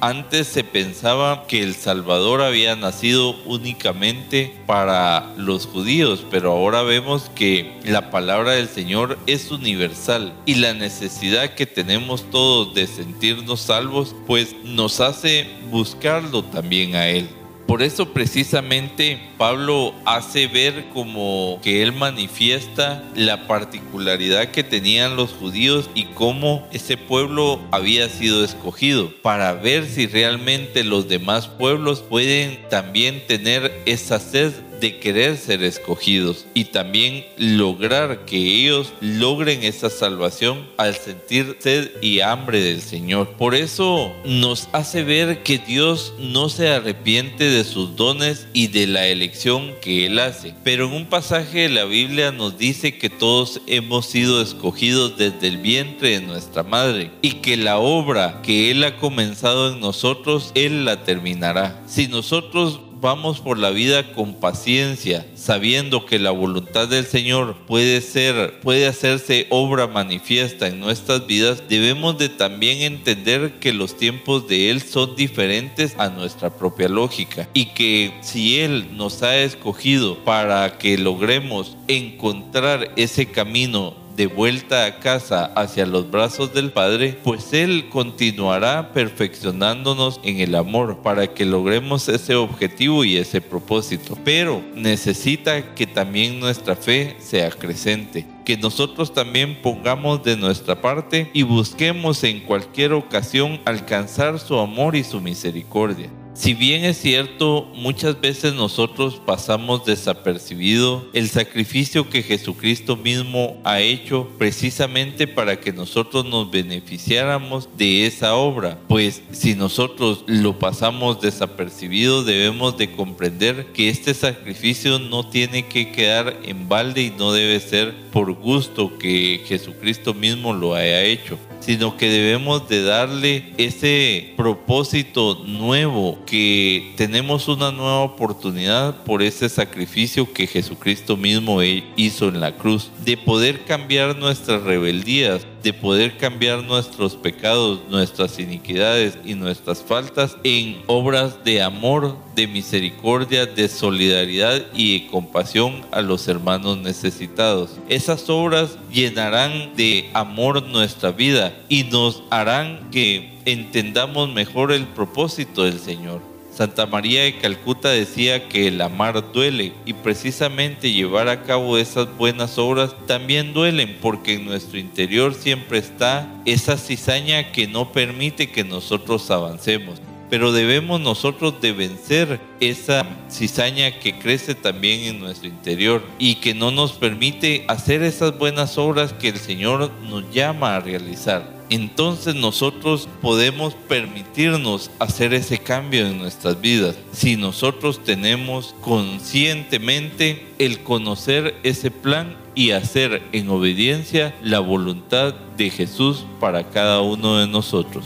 [0.03, 7.29] Antes se pensaba que el Salvador había nacido únicamente para los judíos, pero ahora vemos
[7.35, 13.61] que la palabra del Señor es universal y la necesidad que tenemos todos de sentirnos
[13.61, 17.29] salvos, pues nos hace buscarlo también a Él.
[17.71, 25.31] Por eso precisamente Pablo hace ver como que él manifiesta la particularidad que tenían los
[25.31, 32.01] judíos y cómo ese pueblo había sido escogido para ver si realmente los demás pueblos
[32.01, 34.51] pueden también tener esa sed
[34.81, 41.91] de querer ser escogidos y también lograr que ellos logren esa salvación al sentir sed
[42.01, 43.29] y hambre del Señor.
[43.37, 48.87] Por eso nos hace ver que Dios no se arrepiente de sus dones y de
[48.87, 50.53] la elección que Él hace.
[50.63, 55.47] Pero en un pasaje de la Biblia nos dice que todos hemos sido escogidos desde
[55.47, 60.51] el vientre de nuestra madre y que la obra que Él ha comenzado en nosotros,
[60.55, 61.83] Él la terminará.
[61.85, 67.99] Si nosotros vamos por la vida con paciencia, sabiendo que la voluntad del Señor puede
[68.01, 74.47] ser, puede hacerse obra manifiesta en nuestras vidas, debemos de también entender que los tiempos
[74.47, 80.23] de Él son diferentes a nuestra propia lógica y que si Él nos ha escogido
[80.23, 87.17] para que logremos encontrar ese camino de vuelta a casa hacia los brazos del Padre,
[87.23, 94.15] pues Él continuará perfeccionándonos en el amor para que logremos ese objetivo y ese propósito.
[94.23, 101.31] Pero necesita que también nuestra fe sea creciente que nosotros también pongamos de nuestra parte
[101.33, 106.11] y busquemos en cualquier ocasión alcanzar su amor y su misericordia.
[106.33, 113.81] Si bien es cierto, muchas veces nosotros pasamos desapercibido el sacrificio que Jesucristo mismo ha
[113.81, 118.79] hecho precisamente para que nosotros nos beneficiáramos de esa obra.
[118.87, 125.91] Pues si nosotros lo pasamos desapercibido, debemos de comprender que este sacrificio no tiene que
[125.91, 131.37] quedar en balde y no debe ser por gusto que Jesucristo mismo lo haya hecho
[131.61, 139.47] sino que debemos de darle ese propósito nuevo, que tenemos una nueva oportunidad por ese
[139.47, 141.61] sacrificio que Jesucristo mismo
[141.95, 148.39] hizo en la cruz, de poder cambiar nuestras rebeldías, de poder cambiar nuestros pecados, nuestras
[148.39, 155.85] iniquidades y nuestras faltas en obras de amor, de misericordia, de solidaridad y de compasión
[155.91, 157.71] a los hermanos necesitados.
[157.89, 165.63] Esas obras llenarán de amor nuestra vida y nos harán que entendamos mejor el propósito
[165.63, 166.21] del Señor.
[166.53, 172.15] Santa María de Calcuta decía que el amar duele y precisamente llevar a cabo esas
[172.17, 178.51] buenas obras también duelen porque en nuestro interior siempre está esa cizaña que no permite
[178.51, 180.01] que nosotros avancemos.
[180.31, 186.55] Pero debemos nosotros de vencer esa cizaña que crece también en nuestro interior y que
[186.55, 192.35] no nos permite hacer esas buenas obras que el Señor nos llama a realizar entonces
[192.35, 201.55] nosotros podemos permitirnos hacer ese cambio en nuestras vidas si nosotros tenemos conscientemente el conocer
[201.63, 208.03] ese plan y hacer en obediencia la voluntad de Jesús para cada uno de nosotros.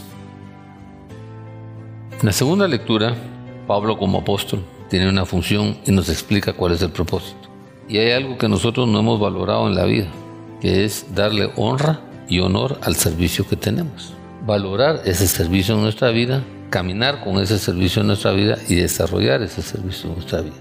[2.20, 3.14] En la segunda lectura,
[3.68, 7.50] Pablo como apóstol tiene una función y nos explica cuál es el propósito.
[7.90, 10.08] Y hay algo que nosotros no hemos valorado en la vida,
[10.62, 12.00] que es darle honra
[12.30, 14.14] y honor al servicio que tenemos.
[14.46, 19.42] Valorar ese servicio en nuestra vida, caminar con ese servicio en nuestra vida y desarrollar
[19.42, 20.56] ese servicio en nuestra vida.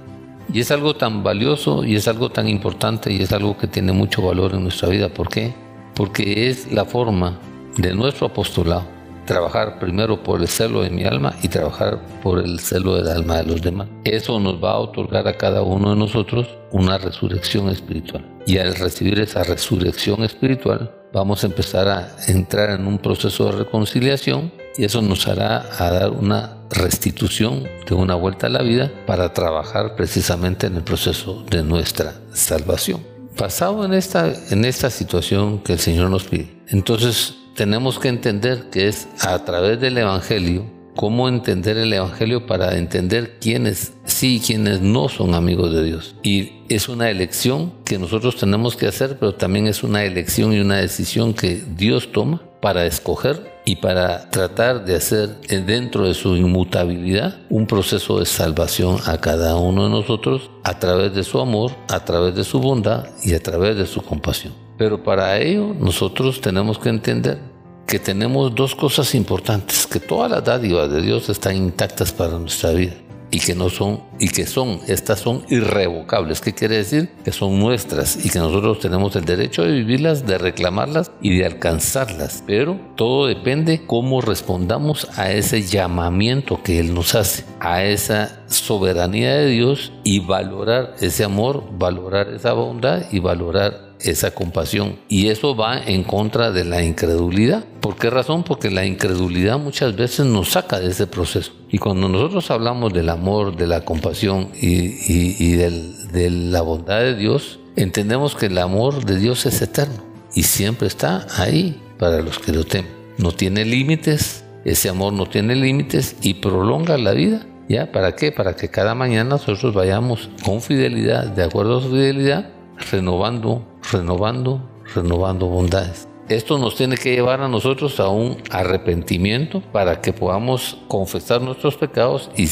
[0.52, 3.92] Y es algo tan valioso y es algo tan importante y es algo que tiene
[3.92, 5.08] mucho valor en nuestra vida.
[5.08, 5.54] ¿Por qué?
[5.94, 7.38] Porque es la forma
[7.76, 8.93] de nuestro apostolado
[9.24, 13.38] trabajar primero por el celo de mi alma y trabajar por el celo del alma
[13.38, 13.88] de los demás.
[14.04, 18.24] Eso nos va a otorgar a cada uno de nosotros una resurrección espiritual.
[18.46, 23.52] Y al recibir esa resurrección espiritual, vamos a empezar a entrar en un proceso de
[23.52, 28.90] reconciliación y eso nos hará a dar una restitución de una vuelta a la vida
[29.06, 33.00] para trabajar precisamente en el proceso de nuestra salvación.
[33.36, 38.70] Pasado en esta, en esta situación que el Señor nos pide, entonces tenemos que entender
[38.70, 44.40] que es a través del Evangelio, cómo entender el Evangelio para entender quiénes sí y
[44.40, 46.14] quiénes no son amigos de Dios.
[46.22, 50.60] Y es una elección que nosotros tenemos que hacer, pero también es una elección y
[50.60, 56.36] una decisión que Dios toma para escoger y para tratar de hacer dentro de su
[56.36, 61.72] inmutabilidad un proceso de salvación a cada uno de nosotros a través de su amor,
[61.88, 64.63] a través de su bondad y a través de su compasión.
[64.76, 67.38] Pero para ello nosotros tenemos que entender
[67.86, 72.70] que tenemos dos cosas importantes, que todas las dádivas de Dios están intactas para nuestra
[72.70, 72.94] vida
[73.34, 76.40] y que no son y que son estas son irrevocables.
[76.40, 77.10] ¿Qué quiere decir?
[77.24, 81.44] Que son nuestras y que nosotros tenemos el derecho de vivirlas, de reclamarlas y de
[81.44, 82.44] alcanzarlas.
[82.46, 89.34] Pero todo depende cómo respondamos a ese llamamiento que él nos hace, a esa soberanía
[89.34, 94.96] de Dios y valorar ese amor, valorar esa bondad y valorar esa compasión.
[95.08, 97.64] Y eso va en contra de la incredulidad.
[97.80, 98.44] ¿Por qué razón?
[98.44, 101.52] Porque la incredulidad muchas veces nos saca de ese proceso.
[101.70, 107.16] Y cuando nosotros hablamos del amor, de la compasión y, del, de la bondad de
[107.16, 112.38] Dios, entendemos que el amor de Dios es eterno y siempre está ahí para los
[112.38, 112.92] que lo temen.
[113.18, 117.46] No tiene límites, ese amor no tiene límites y prolonga la vida.
[117.66, 117.90] ¿Ya?
[117.92, 118.30] ¿Para qué?
[118.30, 122.50] Para que cada mañana nosotros vayamos con fidelidad, de acuerdo a su fidelidad,
[122.90, 124.60] renovando, renovando,
[124.94, 126.08] renovando bondades.
[126.28, 131.76] Esto nos tiene que llevar a nosotros a un arrepentimiento para que podamos confesar nuestros
[131.76, 132.48] pecados y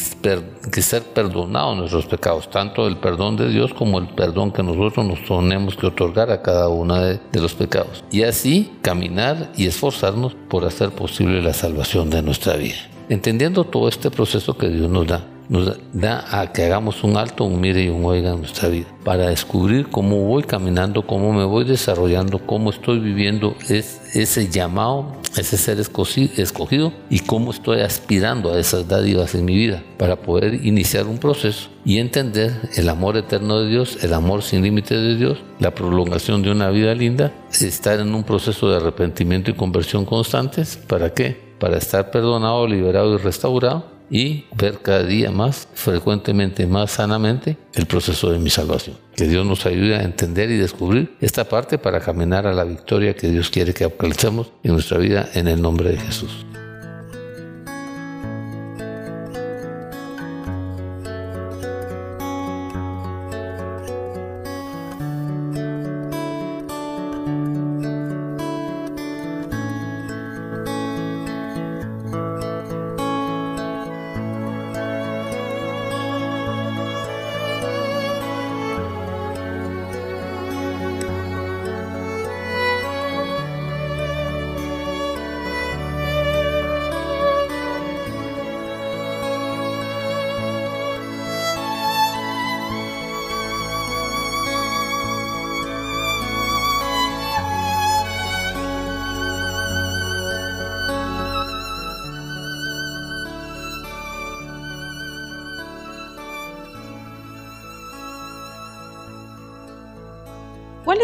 [0.70, 5.06] que ser perdonados nuestros pecados, tanto el perdón de Dios como el perdón que nosotros
[5.06, 8.04] nos tenemos que otorgar a cada uno de, de los pecados.
[8.10, 12.76] Y así caminar y esforzarnos por hacer posible la salvación de nuestra vida.
[13.08, 17.44] Entendiendo todo este proceso que Dios nos da, nos da a que hagamos un alto,
[17.44, 21.44] un mire y un oiga en nuestra vida, para descubrir cómo voy caminando, cómo me
[21.44, 28.52] voy desarrollando, cómo estoy viviendo es, ese llamado, ese ser escogido y cómo estoy aspirando
[28.52, 33.16] a esas dádivas en mi vida, para poder iniciar un proceso y entender el amor
[33.16, 37.32] eterno de Dios, el amor sin límite de Dios, la prolongación de una vida linda,
[37.50, 41.52] estar en un proceso de arrepentimiento y conversión constantes, ¿para qué?
[41.58, 47.86] Para estar perdonado, liberado y restaurado y ver cada día más, frecuentemente, más sanamente, el
[47.86, 48.96] proceso de mi salvación.
[49.16, 53.14] Que Dios nos ayude a entender y descubrir esta parte para caminar a la victoria
[53.14, 56.46] que Dios quiere que alcancemos en nuestra vida en el nombre de Jesús.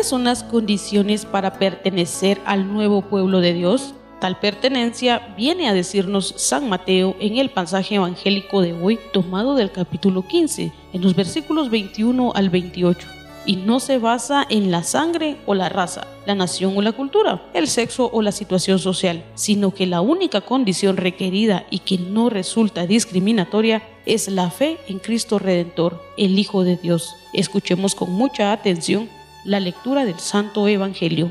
[0.09, 3.95] Son las condiciones para pertenecer al nuevo pueblo de Dios?
[4.21, 9.71] Tal pertenencia viene a decirnos San Mateo en el pasaje evangélico de hoy, tomado del
[9.71, 13.07] capítulo 15, en los versículos 21 al 28
[13.45, 17.43] y no se basa en la sangre o la raza, la nación o la cultura,
[17.55, 22.29] el sexo o la situación social, sino que la única condición requerida y que no
[22.29, 27.15] resulta discriminatoria es la fe en Cristo Redentor, el Hijo de Dios.
[27.33, 29.09] Escuchemos con mucha atención
[29.49, 31.31] la lectura del Santo Evangelio.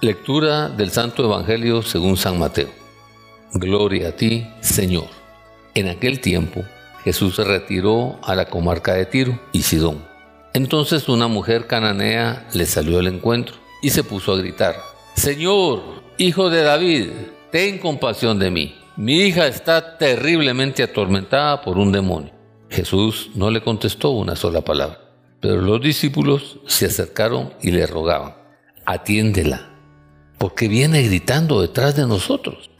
[0.00, 2.68] Lectura del Santo Evangelio según San Mateo.
[3.54, 5.06] Gloria a ti, Señor.
[5.74, 6.64] En aquel tiempo,
[7.04, 10.04] Jesús se retiró a la comarca de Tiro y Sidón.
[10.52, 14.74] Entonces una mujer cananea le salió al encuentro y se puso a gritar,
[15.14, 15.80] Señor,
[16.18, 17.10] hijo de David,
[17.52, 18.74] ten compasión de mí.
[18.96, 22.32] Mi hija está terriblemente atormentada por un demonio.
[22.68, 25.01] Jesús no le contestó una sola palabra.
[25.42, 28.36] Pero los discípulos se acercaron y le rogaban,
[28.86, 29.70] atiéndela,
[30.38, 32.70] porque viene gritando detrás de nosotros.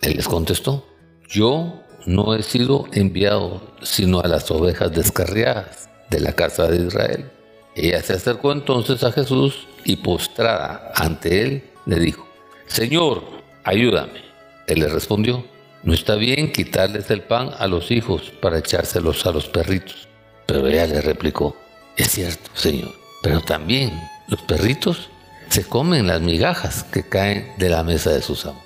[0.00, 0.88] Él les contestó,
[1.28, 7.30] yo no he sido enviado sino a las ovejas descarriadas de la casa de Israel.
[7.74, 12.26] Ella se acercó entonces a Jesús y postrada ante él le dijo,
[12.66, 13.24] Señor,
[13.62, 14.24] ayúdame.
[14.66, 15.44] Él le respondió,
[15.82, 20.08] no está bien quitarles el pan a los hijos para echárselos a los perritos.
[20.46, 21.56] Pero ella le replicó,
[21.96, 25.08] es cierto, Señor, pero también los perritos
[25.48, 28.62] se comen las migajas que caen de la mesa de sus amos.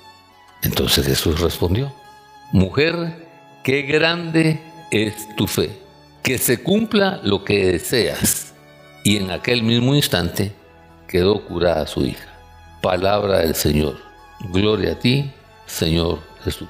[0.63, 1.93] Entonces Jesús respondió,
[2.51, 3.27] Mujer,
[3.63, 4.61] qué grande
[4.91, 5.71] es tu fe,
[6.23, 8.53] que se cumpla lo que deseas.
[9.03, 10.51] Y en aquel mismo instante
[11.07, 12.27] quedó curada su hija.
[12.81, 13.97] Palabra del Señor.
[14.51, 15.31] Gloria a ti,
[15.65, 16.69] Señor Jesús.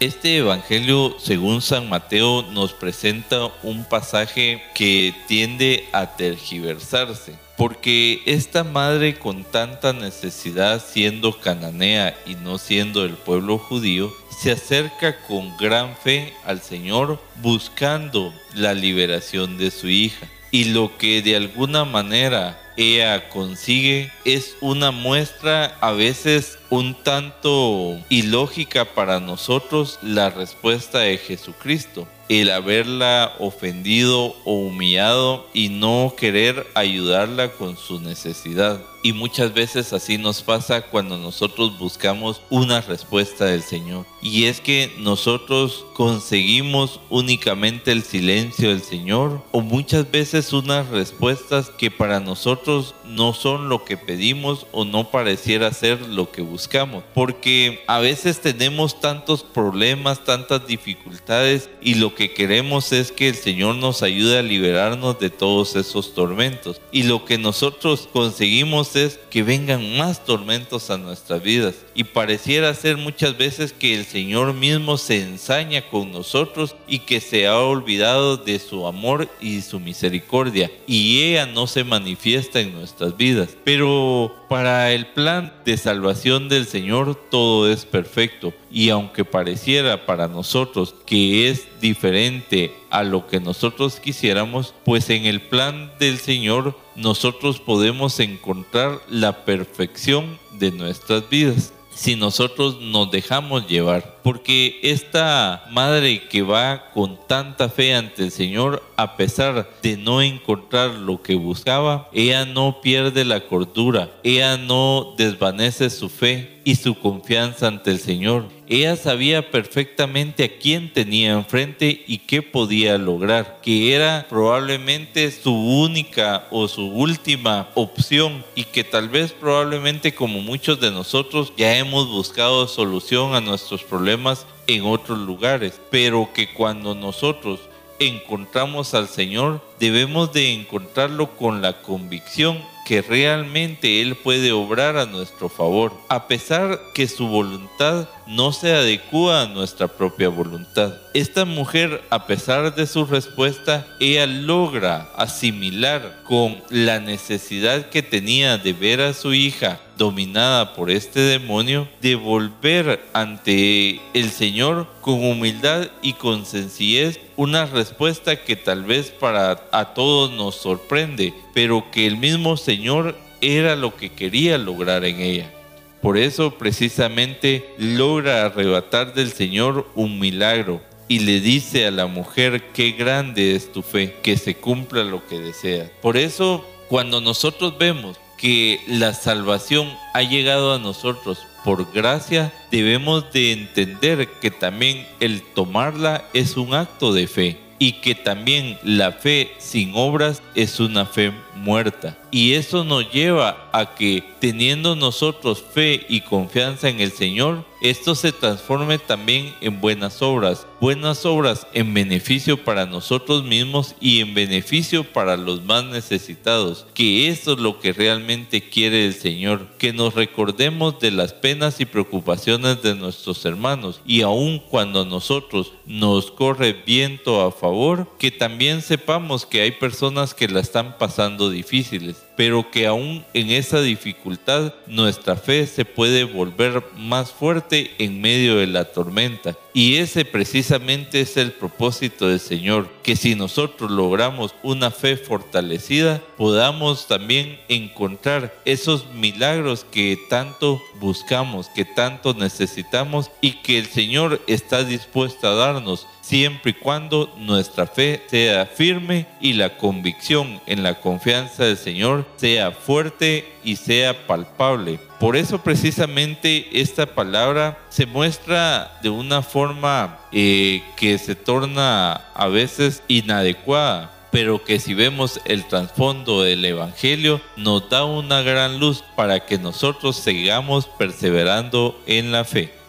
[0.00, 8.64] Este Evangelio, según San Mateo, nos presenta un pasaje que tiende a tergiversarse, porque esta
[8.64, 15.54] madre con tanta necesidad siendo cananea y no siendo el pueblo judío, se acerca con
[15.58, 20.26] gran fe al Señor buscando la liberación de su hija.
[20.50, 27.98] Y lo que de alguna manera ella consigue es una muestra a veces un tanto
[28.08, 36.64] ilógica para nosotros la respuesta de Jesucristo el haberla ofendido o humillado y no querer
[36.74, 38.80] ayudarla con su necesidad.
[39.02, 44.06] Y muchas veces así nos pasa cuando nosotros buscamos una respuesta del Señor.
[44.22, 51.70] Y es que nosotros conseguimos únicamente el silencio del Señor o muchas veces unas respuestas
[51.70, 52.69] que para nosotros
[53.04, 57.04] no son lo que pedimos o no pareciera ser lo que buscamos.
[57.14, 63.34] Porque a veces tenemos tantos problemas, tantas dificultades y lo que queremos es que el
[63.34, 66.80] Señor nos ayude a liberarnos de todos esos tormentos.
[66.92, 71.74] Y lo que nosotros conseguimos es que vengan más tormentos a nuestras vidas.
[72.00, 77.20] Y pareciera ser muchas veces que el Señor mismo se ensaña con nosotros y que
[77.20, 80.70] se ha olvidado de su amor y su misericordia.
[80.86, 83.50] Y ella no se manifiesta en nuestras vidas.
[83.64, 88.54] Pero para el plan de salvación del Señor todo es perfecto.
[88.70, 95.26] Y aunque pareciera para nosotros que es diferente a lo que nosotros quisiéramos, pues en
[95.26, 103.10] el plan del Señor nosotros podemos encontrar la perfección de nuestras vidas si nosotros nos
[103.10, 104.20] dejamos llevar.
[104.22, 110.22] Porque esta madre que va con tanta fe ante el Señor, a pesar de no
[110.22, 116.76] encontrar lo que buscaba, ella no pierde la cordura, ella no desvanece su fe y
[116.76, 118.46] su confianza ante el Señor.
[118.68, 125.52] Ella sabía perfectamente a quién tenía enfrente y qué podía lograr, que era probablemente su
[125.52, 131.76] única o su última opción y que tal vez probablemente como muchos de nosotros ya
[131.76, 137.58] hemos buscado solución a nuestros problemas en otros lugares, pero que cuando nosotros
[137.98, 145.06] encontramos al Señor, debemos de encontrarlo con la convicción que realmente Él puede obrar a
[145.06, 150.94] nuestro favor, a pesar que su voluntad no se adecua a nuestra propia voluntad.
[151.14, 158.58] Esta mujer, a pesar de su respuesta, ella logra asimilar con la necesidad que tenía
[158.58, 165.22] de ver a su hija dominada por este demonio, de volver ante el Señor con
[165.22, 171.90] humildad y con sencillez una respuesta que tal vez para a todos nos sorprende, pero
[171.90, 175.52] que el mismo Señor era lo que quería lograr en ella.
[176.00, 182.70] Por eso precisamente logra arrebatar del Señor un milagro y le dice a la mujer,
[182.72, 185.90] qué grande es tu fe, que se cumpla lo que desea.
[186.00, 193.30] Por eso, cuando nosotros vemos que la salvación ha llegado a nosotros por gracia, debemos
[193.32, 199.12] de entender que también el tomarla es un acto de fe y que también la
[199.12, 202.16] fe sin obras es una fe muerta.
[202.30, 208.14] Y eso nos lleva a que teniendo nosotros fe y confianza en el Señor, esto
[208.14, 210.66] se transforme también en buenas obras.
[210.80, 216.86] Buenas obras en beneficio para nosotros mismos y en beneficio para los más necesitados.
[216.94, 219.66] Que esto es lo que realmente quiere el Señor.
[219.78, 224.00] Que nos recordemos de las penas y preocupaciones de nuestros hermanos.
[224.06, 230.34] Y aun cuando nosotros nos corre viento a favor, que también sepamos que hay personas
[230.34, 236.24] que la están pasando difíciles, pero que aún en esa dificultad nuestra fe se puede
[236.24, 239.56] volver más fuerte en medio de la tormenta.
[239.72, 246.22] Y ese precisamente es el propósito del Señor, que si nosotros logramos una fe fortalecida,
[246.36, 254.40] podamos también encontrar esos milagros que tanto buscamos, que tanto necesitamos y que el Señor
[254.46, 260.84] está dispuesto a darnos siempre y cuando nuestra fe sea firme y la convicción en
[260.84, 265.00] la confianza del Señor sea fuerte y sea palpable.
[265.18, 272.46] Por eso precisamente esta palabra se muestra de una forma eh, que se torna a
[272.46, 279.02] veces inadecuada pero que si vemos el trasfondo del Evangelio nos da una gran luz
[279.16, 282.79] para que nosotros sigamos perseverando en la fe.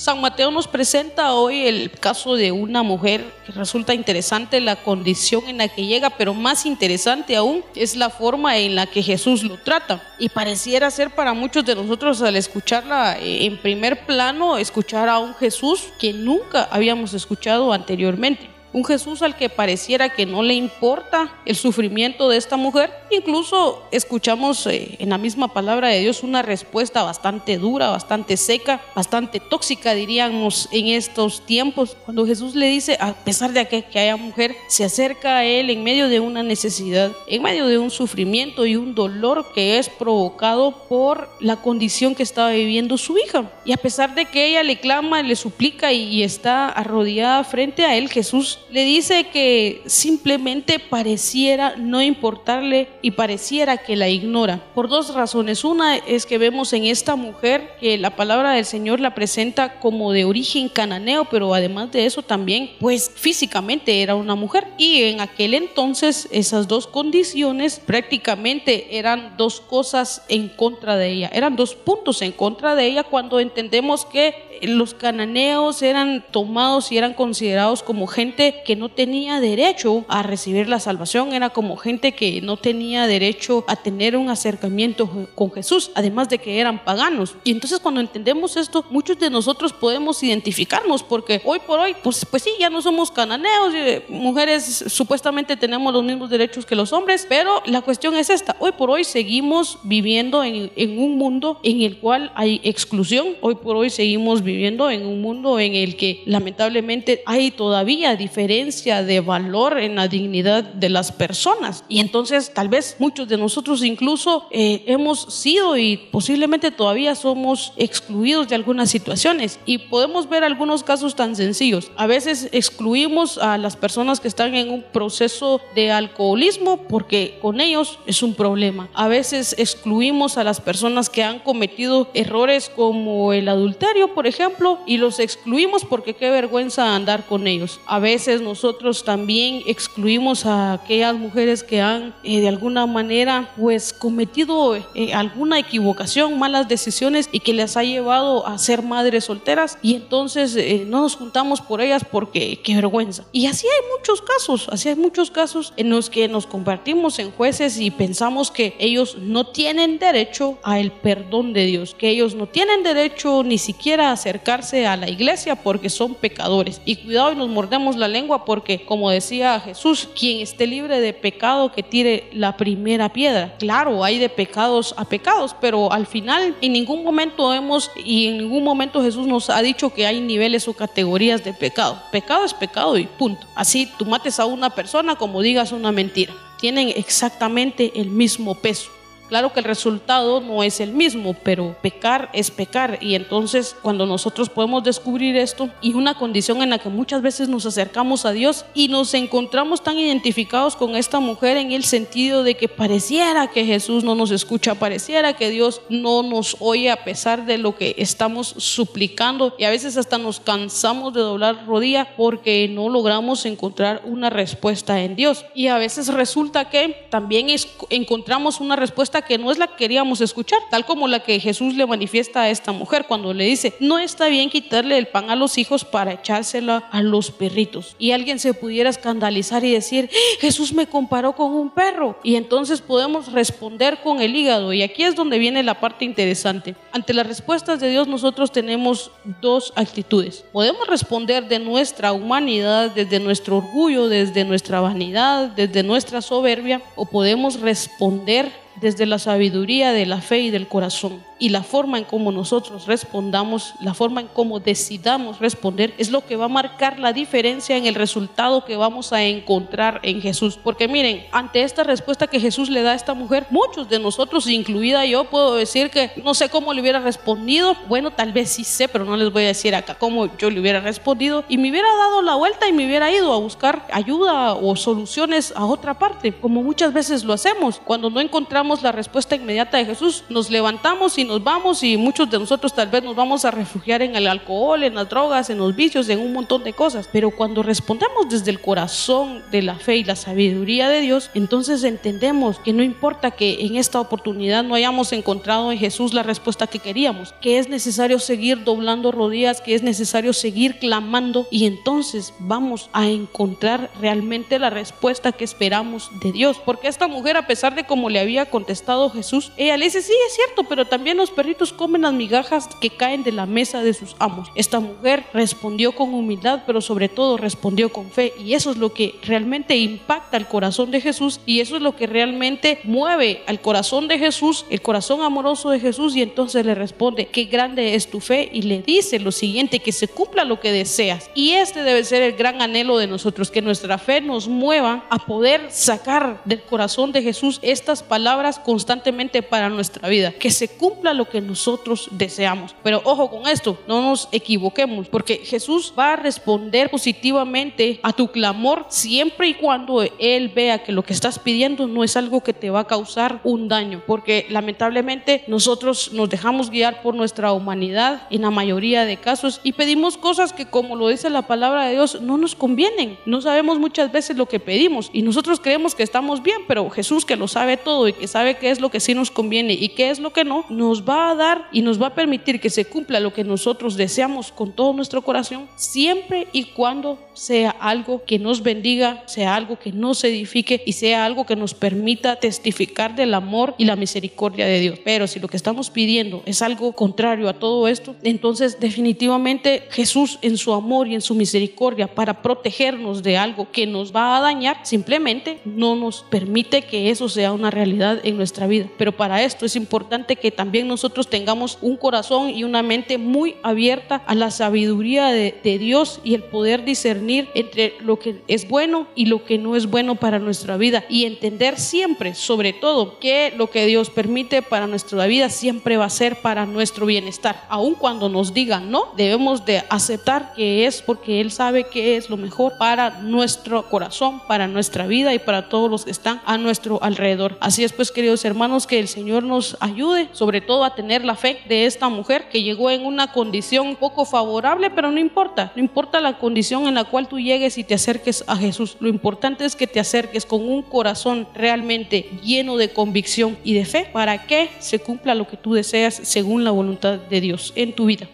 [0.00, 5.46] San Mateo nos presenta hoy el caso de una mujer que resulta interesante la condición
[5.46, 9.42] en la que llega, pero más interesante aún es la forma en la que Jesús
[9.42, 10.02] lo trata.
[10.18, 15.18] Y pareciera ser para muchos de nosotros al escucharla eh, en primer plano, escuchar a
[15.18, 18.48] un Jesús que nunca habíamos escuchado anteriormente.
[18.72, 22.90] Un Jesús al que pareciera que no le importa el sufrimiento de esta mujer.
[23.10, 28.80] Incluso escuchamos eh, en la misma palabra de Dios una respuesta bastante dura, bastante seca,
[28.94, 33.98] bastante tóxica, diríamos, en estos tiempos, cuando Jesús le dice, a pesar de que, que
[33.98, 37.90] haya mujer, se acerca a él en medio de una necesidad, en medio de un
[37.90, 43.50] sufrimiento y un dolor que es provocado por la condición que estaba viviendo su hija.
[43.64, 47.96] Y a pesar de que ella le clama, le suplica y está arrodillada frente a
[47.96, 54.62] él, Jesús le dice que simplemente pareciera no importarle y pareciera que la ignora.
[54.74, 55.64] Por dos razones.
[55.64, 60.12] Una es que vemos en esta mujer que la palabra del Señor la presenta como
[60.12, 64.68] de origen cananeo, pero además de eso también, pues físicamente era una mujer.
[64.78, 71.30] Y en aquel entonces esas dos condiciones prácticamente eran dos cosas en contra de ella,
[71.32, 76.98] eran dos puntos en contra de ella cuando entendemos que los cananeos eran tomados y
[76.98, 82.12] eran considerados como gente que no tenía derecho a recibir la salvación, era como gente
[82.12, 87.34] que no tenía derecho a tener un acercamiento con Jesús, además de que eran paganos.
[87.44, 92.24] Y entonces cuando entendemos esto, muchos de nosotros podemos identificarnos porque hoy por hoy, pues,
[92.24, 96.92] pues sí, ya no somos cananeos, eh, mujeres supuestamente tenemos los mismos derechos que los
[96.92, 101.60] hombres, pero la cuestión es esta, hoy por hoy seguimos viviendo en, en un mundo
[101.62, 105.96] en el cual hay exclusión, hoy por hoy seguimos viviendo en un mundo en el
[105.96, 111.84] que lamentablemente hay todavía diferencia de valor en la dignidad de las personas.
[111.88, 117.72] Y entonces tal vez muchos de nosotros incluso eh, hemos sido y posiblemente todavía somos
[117.76, 119.58] excluidos de algunas situaciones.
[119.66, 121.90] Y podemos ver algunos casos tan sencillos.
[121.96, 127.60] A veces excluimos a las personas que están en un proceso de alcoholismo porque con
[127.60, 128.88] ellos es un problema.
[128.94, 134.39] A veces excluimos a las personas que han cometido errores como el adulterio, por ejemplo,
[134.86, 137.80] y los excluimos porque qué vergüenza andar con ellos.
[137.86, 143.92] A veces nosotros también excluimos a aquellas mujeres que han eh, de alguna manera pues
[143.92, 149.78] cometido eh, alguna equivocación, malas decisiones y que les ha llevado a ser madres solteras
[149.82, 153.24] y entonces eh, no nos juntamos por ellas porque qué vergüenza.
[153.32, 157.30] Y así hay muchos casos, así hay muchos casos en los que nos convertimos en
[157.30, 162.46] jueces y pensamos que ellos no tienen derecho al perdón de Dios, que ellos no
[162.46, 166.80] tienen derecho ni siquiera a acercarse a la iglesia porque son pecadores.
[166.84, 171.12] Y cuidado y nos mordemos la lengua porque, como decía Jesús, quien esté libre de
[171.12, 173.56] pecado que tire la primera piedra.
[173.58, 178.38] Claro, hay de pecados a pecados, pero al final en ningún momento hemos y en
[178.38, 182.00] ningún momento Jesús nos ha dicho que hay niveles o categorías de pecado.
[182.12, 183.46] Pecado es pecado y punto.
[183.56, 186.32] Así tú mates a una persona como digas una mentira.
[186.60, 188.90] Tienen exactamente el mismo peso.
[189.30, 192.98] Claro que el resultado no es el mismo, pero pecar es pecar.
[193.00, 197.48] Y entonces cuando nosotros podemos descubrir esto y una condición en la que muchas veces
[197.48, 202.42] nos acercamos a Dios y nos encontramos tan identificados con esta mujer en el sentido
[202.42, 207.04] de que pareciera que Jesús no nos escucha, pareciera que Dios no nos oye a
[207.04, 212.16] pesar de lo que estamos suplicando y a veces hasta nos cansamos de doblar rodilla
[212.16, 215.44] porque no logramos encontrar una respuesta en Dios.
[215.54, 217.46] Y a veces resulta que también
[217.90, 221.74] encontramos una respuesta que no es la que queríamos escuchar, tal como la que Jesús
[221.74, 225.36] le manifiesta a esta mujer cuando le dice, no está bien quitarle el pan a
[225.36, 227.96] los hijos para echársela a los perritos.
[227.98, 230.10] Y alguien se pudiera escandalizar y decir,
[230.40, 232.18] Jesús me comparó con un perro.
[232.22, 234.72] Y entonces podemos responder con el hígado.
[234.72, 236.74] Y aquí es donde viene la parte interesante.
[236.92, 239.10] Ante las respuestas de Dios nosotros tenemos
[239.40, 240.44] dos actitudes.
[240.52, 247.06] Podemos responder de nuestra humanidad, desde nuestro orgullo, desde nuestra vanidad, desde nuestra soberbia, o
[247.06, 248.50] podemos responder
[248.80, 252.86] desde la sabiduría de la fe y del corazón y la forma en cómo nosotros
[252.86, 257.76] respondamos, la forma en cómo decidamos responder, es lo que va a marcar la diferencia
[257.76, 260.58] en el resultado que vamos a encontrar en Jesús.
[260.62, 264.46] Porque miren, ante esta respuesta que Jesús le da a esta mujer, muchos de nosotros,
[264.46, 267.74] incluida yo, puedo decir que no sé cómo le hubiera respondido.
[267.88, 270.60] Bueno, tal vez sí sé, pero no les voy a decir acá cómo yo le
[270.60, 271.44] hubiera respondido.
[271.48, 275.54] Y me hubiera dado la vuelta y me hubiera ido a buscar ayuda o soluciones
[275.56, 277.80] a otra parte, como muchas veces lo hacemos.
[277.82, 282.28] Cuando no encontramos la respuesta inmediata de Jesús, nos levantamos y nos vamos y muchos
[282.28, 285.58] de nosotros tal vez nos vamos a refugiar en el alcohol, en las drogas, en
[285.58, 287.08] los vicios, en un montón de cosas.
[287.12, 291.84] Pero cuando respondemos desde el corazón de la fe y la sabiduría de Dios, entonces
[291.84, 296.66] entendemos que no importa que en esta oportunidad no hayamos encontrado en Jesús la respuesta
[296.66, 302.34] que queríamos, que es necesario seguir doblando rodillas, que es necesario seguir clamando y entonces
[302.40, 306.60] vamos a encontrar realmente la respuesta que esperamos de Dios.
[306.64, 310.12] Porque esta mujer, a pesar de como le había contestado Jesús, ella le dice, sí,
[310.26, 313.92] es cierto, pero también los perritos comen las migajas que caen de la mesa de
[313.92, 314.48] sus amos.
[314.54, 318.32] Esta mujer respondió con humildad, pero sobre todo respondió con fe.
[318.42, 321.94] Y eso es lo que realmente impacta el corazón de Jesús y eso es lo
[321.94, 326.16] que realmente mueve al corazón de Jesús, el corazón amoroso de Jesús.
[326.16, 328.48] Y entonces le responde, qué grande es tu fe.
[328.50, 331.30] Y le dice lo siguiente, que se cumpla lo que deseas.
[331.34, 335.18] Y este debe ser el gran anhelo de nosotros, que nuestra fe nos mueva a
[335.18, 340.32] poder sacar del corazón de Jesús estas palabras constantemente para nuestra vida.
[340.32, 342.74] Que se cumpla lo que nosotros deseamos.
[342.82, 348.28] Pero ojo con esto, no nos equivoquemos, porque Jesús va a responder positivamente a tu
[348.28, 352.52] clamor siempre y cuando Él vea que lo que estás pidiendo no es algo que
[352.52, 358.26] te va a causar un daño, porque lamentablemente nosotros nos dejamos guiar por nuestra humanidad
[358.30, 361.92] en la mayoría de casos y pedimos cosas que como lo dice la palabra de
[361.92, 363.18] Dios no nos convienen.
[363.26, 367.24] No sabemos muchas veces lo que pedimos y nosotros creemos que estamos bien, pero Jesús
[367.24, 369.90] que lo sabe todo y que sabe qué es lo que sí nos conviene y
[369.90, 372.68] qué es lo que no, nos va a dar y nos va a permitir que
[372.68, 378.24] se cumpla lo que nosotros deseamos con todo nuestro corazón, siempre y cuando sea algo
[378.24, 383.14] que nos bendiga, sea algo que nos edifique y sea algo que nos permita testificar
[383.14, 384.98] del amor y la misericordia de Dios.
[385.04, 390.40] Pero si lo que estamos pidiendo es algo contrario a todo esto, entonces definitivamente Jesús
[390.42, 394.40] en su amor y en su misericordia para protegernos de algo que nos va a
[394.40, 398.88] dañar, simplemente no nos permite que eso sea una realidad en nuestra vida.
[398.98, 403.56] Pero para esto es importante que también nosotros tengamos un corazón y una mente muy
[403.62, 405.50] abierta a la sabiduría de,
[405.80, 409.86] Dios y el poder discernir entre lo que es bueno y lo que no es
[409.86, 414.86] bueno para nuestra vida y entender siempre, sobre todo, que lo que Dios permite para
[414.86, 417.64] nuestra vida siempre va a ser para nuestro bienestar.
[417.68, 422.30] Aun cuando nos digan no, debemos de aceptar que es porque Él sabe que es
[422.30, 426.58] lo mejor para nuestro corazón, para nuestra vida y para todos los que están a
[426.58, 427.56] nuestro alrededor.
[427.60, 431.34] Así es pues, queridos hermanos, que el Señor nos ayude, sobre todo a tener la
[431.34, 435.82] fe de esta mujer que llegó en una condición poco favorable, pero no importa, no
[435.82, 438.96] importa la condición en la cual tú llegues y te acerques a Jesús.
[439.00, 443.84] Lo importante es que te acerques con un corazón realmente lleno de convicción y de
[443.84, 447.92] fe para que se cumpla lo que tú deseas según la voluntad de Dios en
[447.92, 448.28] tu vida.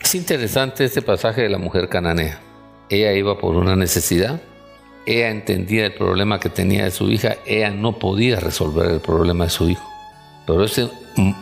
[0.00, 2.40] Es interesante este pasaje de la mujer cananea.
[2.88, 4.40] Ella iba por una necesidad,
[5.06, 9.44] ella entendía el problema que tenía de su hija, ella no podía resolver el problema
[9.44, 9.95] de su hijo.
[10.46, 10.88] Pero ese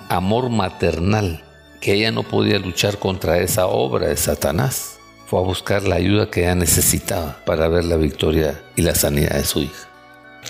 [0.08, 1.42] amor maternal,
[1.80, 6.30] que ella no podía luchar contra esa obra de Satanás, fue a buscar la ayuda
[6.30, 9.88] que ella necesitaba para ver la victoria y la sanidad de su hija.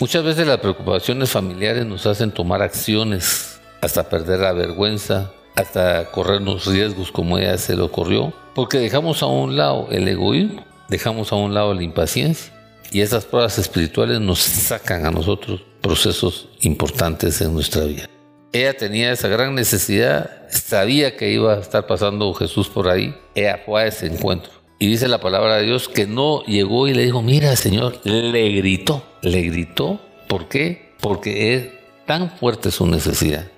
[0.00, 6.66] Muchas veces las preocupaciones familiares nos hacen tomar acciones hasta perder la vergüenza, hasta corrernos
[6.66, 11.36] riesgos como ella se le ocurrió, porque dejamos a un lado el egoísmo, dejamos a
[11.36, 12.52] un lado la impaciencia
[12.90, 18.08] y esas pruebas espirituales nos sacan a nosotros procesos importantes en nuestra vida.
[18.54, 23.60] Ella tenía esa gran necesidad, sabía que iba a estar pasando Jesús por ahí, ella
[23.66, 24.52] fue a ese encuentro.
[24.78, 28.50] Y dice la palabra de Dios que no llegó y le dijo, mira Señor, le
[28.52, 30.00] gritó, le gritó.
[30.28, 30.92] ¿Por qué?
[31.00, 31.64] Porque es
[32.06, 33.50] tan fuerte su necesidad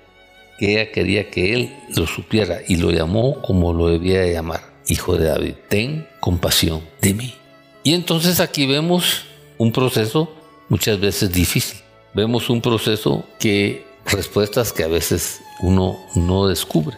[0.57, 5.15] que ella quería que él lo supiera y lo llamó como lo debía llamar, hijo
[5.15, 7.35] de David, ten compasión de mí.
[7.83, 9.25] Y entonces aquí vemos
[9.59, 10.33] un proceso
[10.69, 11.77] muchas veces difícil.
[12.15, 16.97] Vemos un proceso que respuestas que a veces uno no descubre,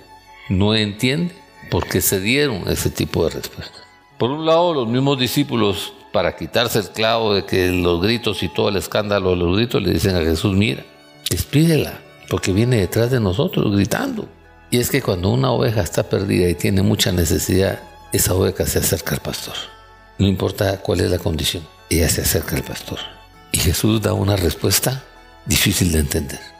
[0.49, 1.35] no entiende
[1.69, 3.83] por qué se dieron ese tipo de respuestas.
[4.17, 8.49] Por un lado, los mismos discípulos, para quitarse el clavo de que los gritos y
[8.49, 10.83] todo el escándalo de los gritos, le dicen a Jesús, mira,
[11.29, 14.27] despídela, porque viene detrás de nosotros gritando.
[14.71, 17.79] Y es que cuando una oveja está perdida y tiene mucha necesidad,
[18.11, 19.55] esa oveja se acerca al pastor.
[20.17, 22.99] No importa cuál es la condición, ella se acerca al pastor.
[23.51, 25.03] Y Jesús da una respuesta
[25.45, 26.58] difícil de entender.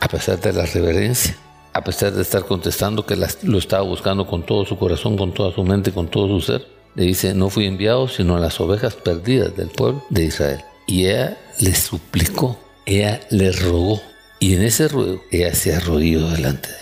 [0.00, 1.36] A pesar de la reverencia,
[1.72, 5.54] a pesar de estar contestando que lo estaba buscando con todo su corazón, con toda
[5.54, 8.94] su mente, con todo su ser, le dice, no fui enviado sino a las ovejas
[8.94, 10.60] perdidas del pueblo de Israel.
[10.86, 14.00] Y ella le suplicó, ella le rogó.
[14.40, 16.80] Y en ese ruego, ella se arrodilló delante de él.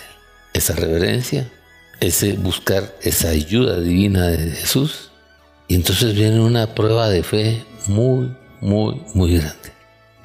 [0.54, 1.50] Esa reverencia,
[2.00, 5.10] ese buscar esa ayuda divina de Jesús.
[5.66, 9.72] Y entonces viene una prueba de fe muy, muy, muy grande.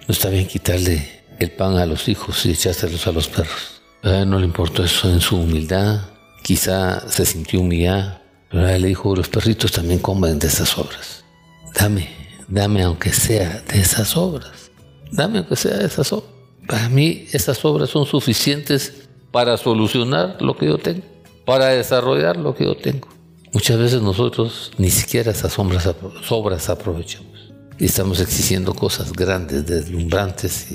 [0.08, 3.82] No está bien quitarle el pan a los hijos y echárselos a los perros.
[4.02, 6.02] A él no le importó eso en su humildad.
[6.42, 8.24] Quizá se sintió humillada
[8.54, 11.24] pero él le dijo, los perritos también comen de esas obras.
[11.74, 12.08] Dame,
[12.48, 14.70] dame aunque sea de esas obras.
[15.12, 16.30] Dame aunque sea de esas obras.
[16.68, 21.02] Para mí esas obras son suficientes para solucionar lo que yo tengo,
[21.46, 23.08] para desarrollar lo que yo tengo.
[23.54, 25.90] Muchas veces nosotros ni siquiera esas obras,
[26.30, 27.52] obras aprovechamos.
[27.80, 30.68] Y estamos exigiendo cosas grandes, deslumbrantes.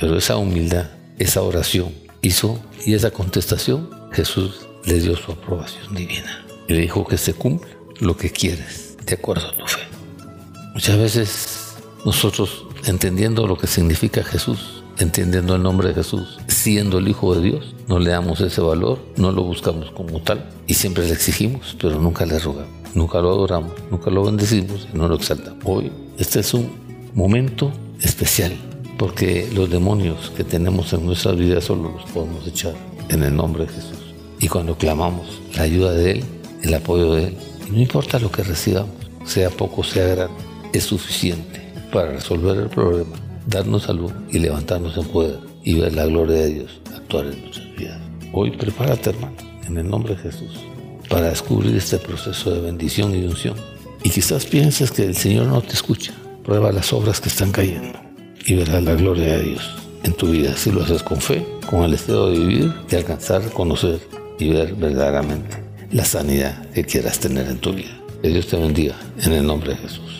[0.00, 0.86] Pero esa humildad,
[1.18, 1.92] esa oración,
[2.22, 7.34] hizo y esa contestación Jesús le dio su aprobación divina y le dijo que se
[7.34, 7.70] cumple
[8.00, 9.80] lo que quieres de acuerdo a tu fe.
[10.72, 11.74] Muchas veces
[12.06, 17.42] nosotros entendiendo lo que significa Jesús, entendiendo el nombre de Jesús, siendo el Hijo de
[17.42, 21.76] Dios, no le damos ese valor, no lo buscamos como tal y siempre le exigimos,
[21.78, 25.62] pero nunca le rogamos, nunca lo adoramos, nunca lo bendecimos y no lo exaltamos.
[25.66, 26.70] Hoy este es un
[27.12, 27.70] momento
[28.00, 28.52] especial
[29.00, 32.74] porque los demonios que tenemos en nuestra vida solo los podemos echar
[33.08, 34.14] en el nombre de Jesús.
[34.40, 36.24] Y cuando clamamos la ayuda de Él,
[36.62, 37.36] el apoyo de Él,
[37.70, 38.94] no importa lo que recibamos,
[39.24, 40.34] sea poco, sea grande,
[40.74, 46.04] es suficiente para resolver el problema, darnos salud y levantarnos en poder y ver la
[46.04, 48.02] gloria de Dios actuar en nuestras vidas.
[48.34, 49.36] Hoy prepárate, hermano,
[49.66, 50.60] en el nombre de Jesús,
[51.08, 53.54] para descubrir este proceso de bendición y unción.
[54.02, 56.12] Y quizás pienses que el Señor no te escucha.
[56.44, 58.09] Prueba las obras que están cayendo
[58.50, 61.84] y verás la gloria de Dios en tu vida si lo haces con fe, con
[61.84, 64.00] el deseo de vivir, de alcanzar, conocer
[64.40, 67.96] y ver verdaderamente la sanidad que quieras tener en tu vida.
[68.20, 70.19] Que Dios te bendiga en el nombre de Jesús.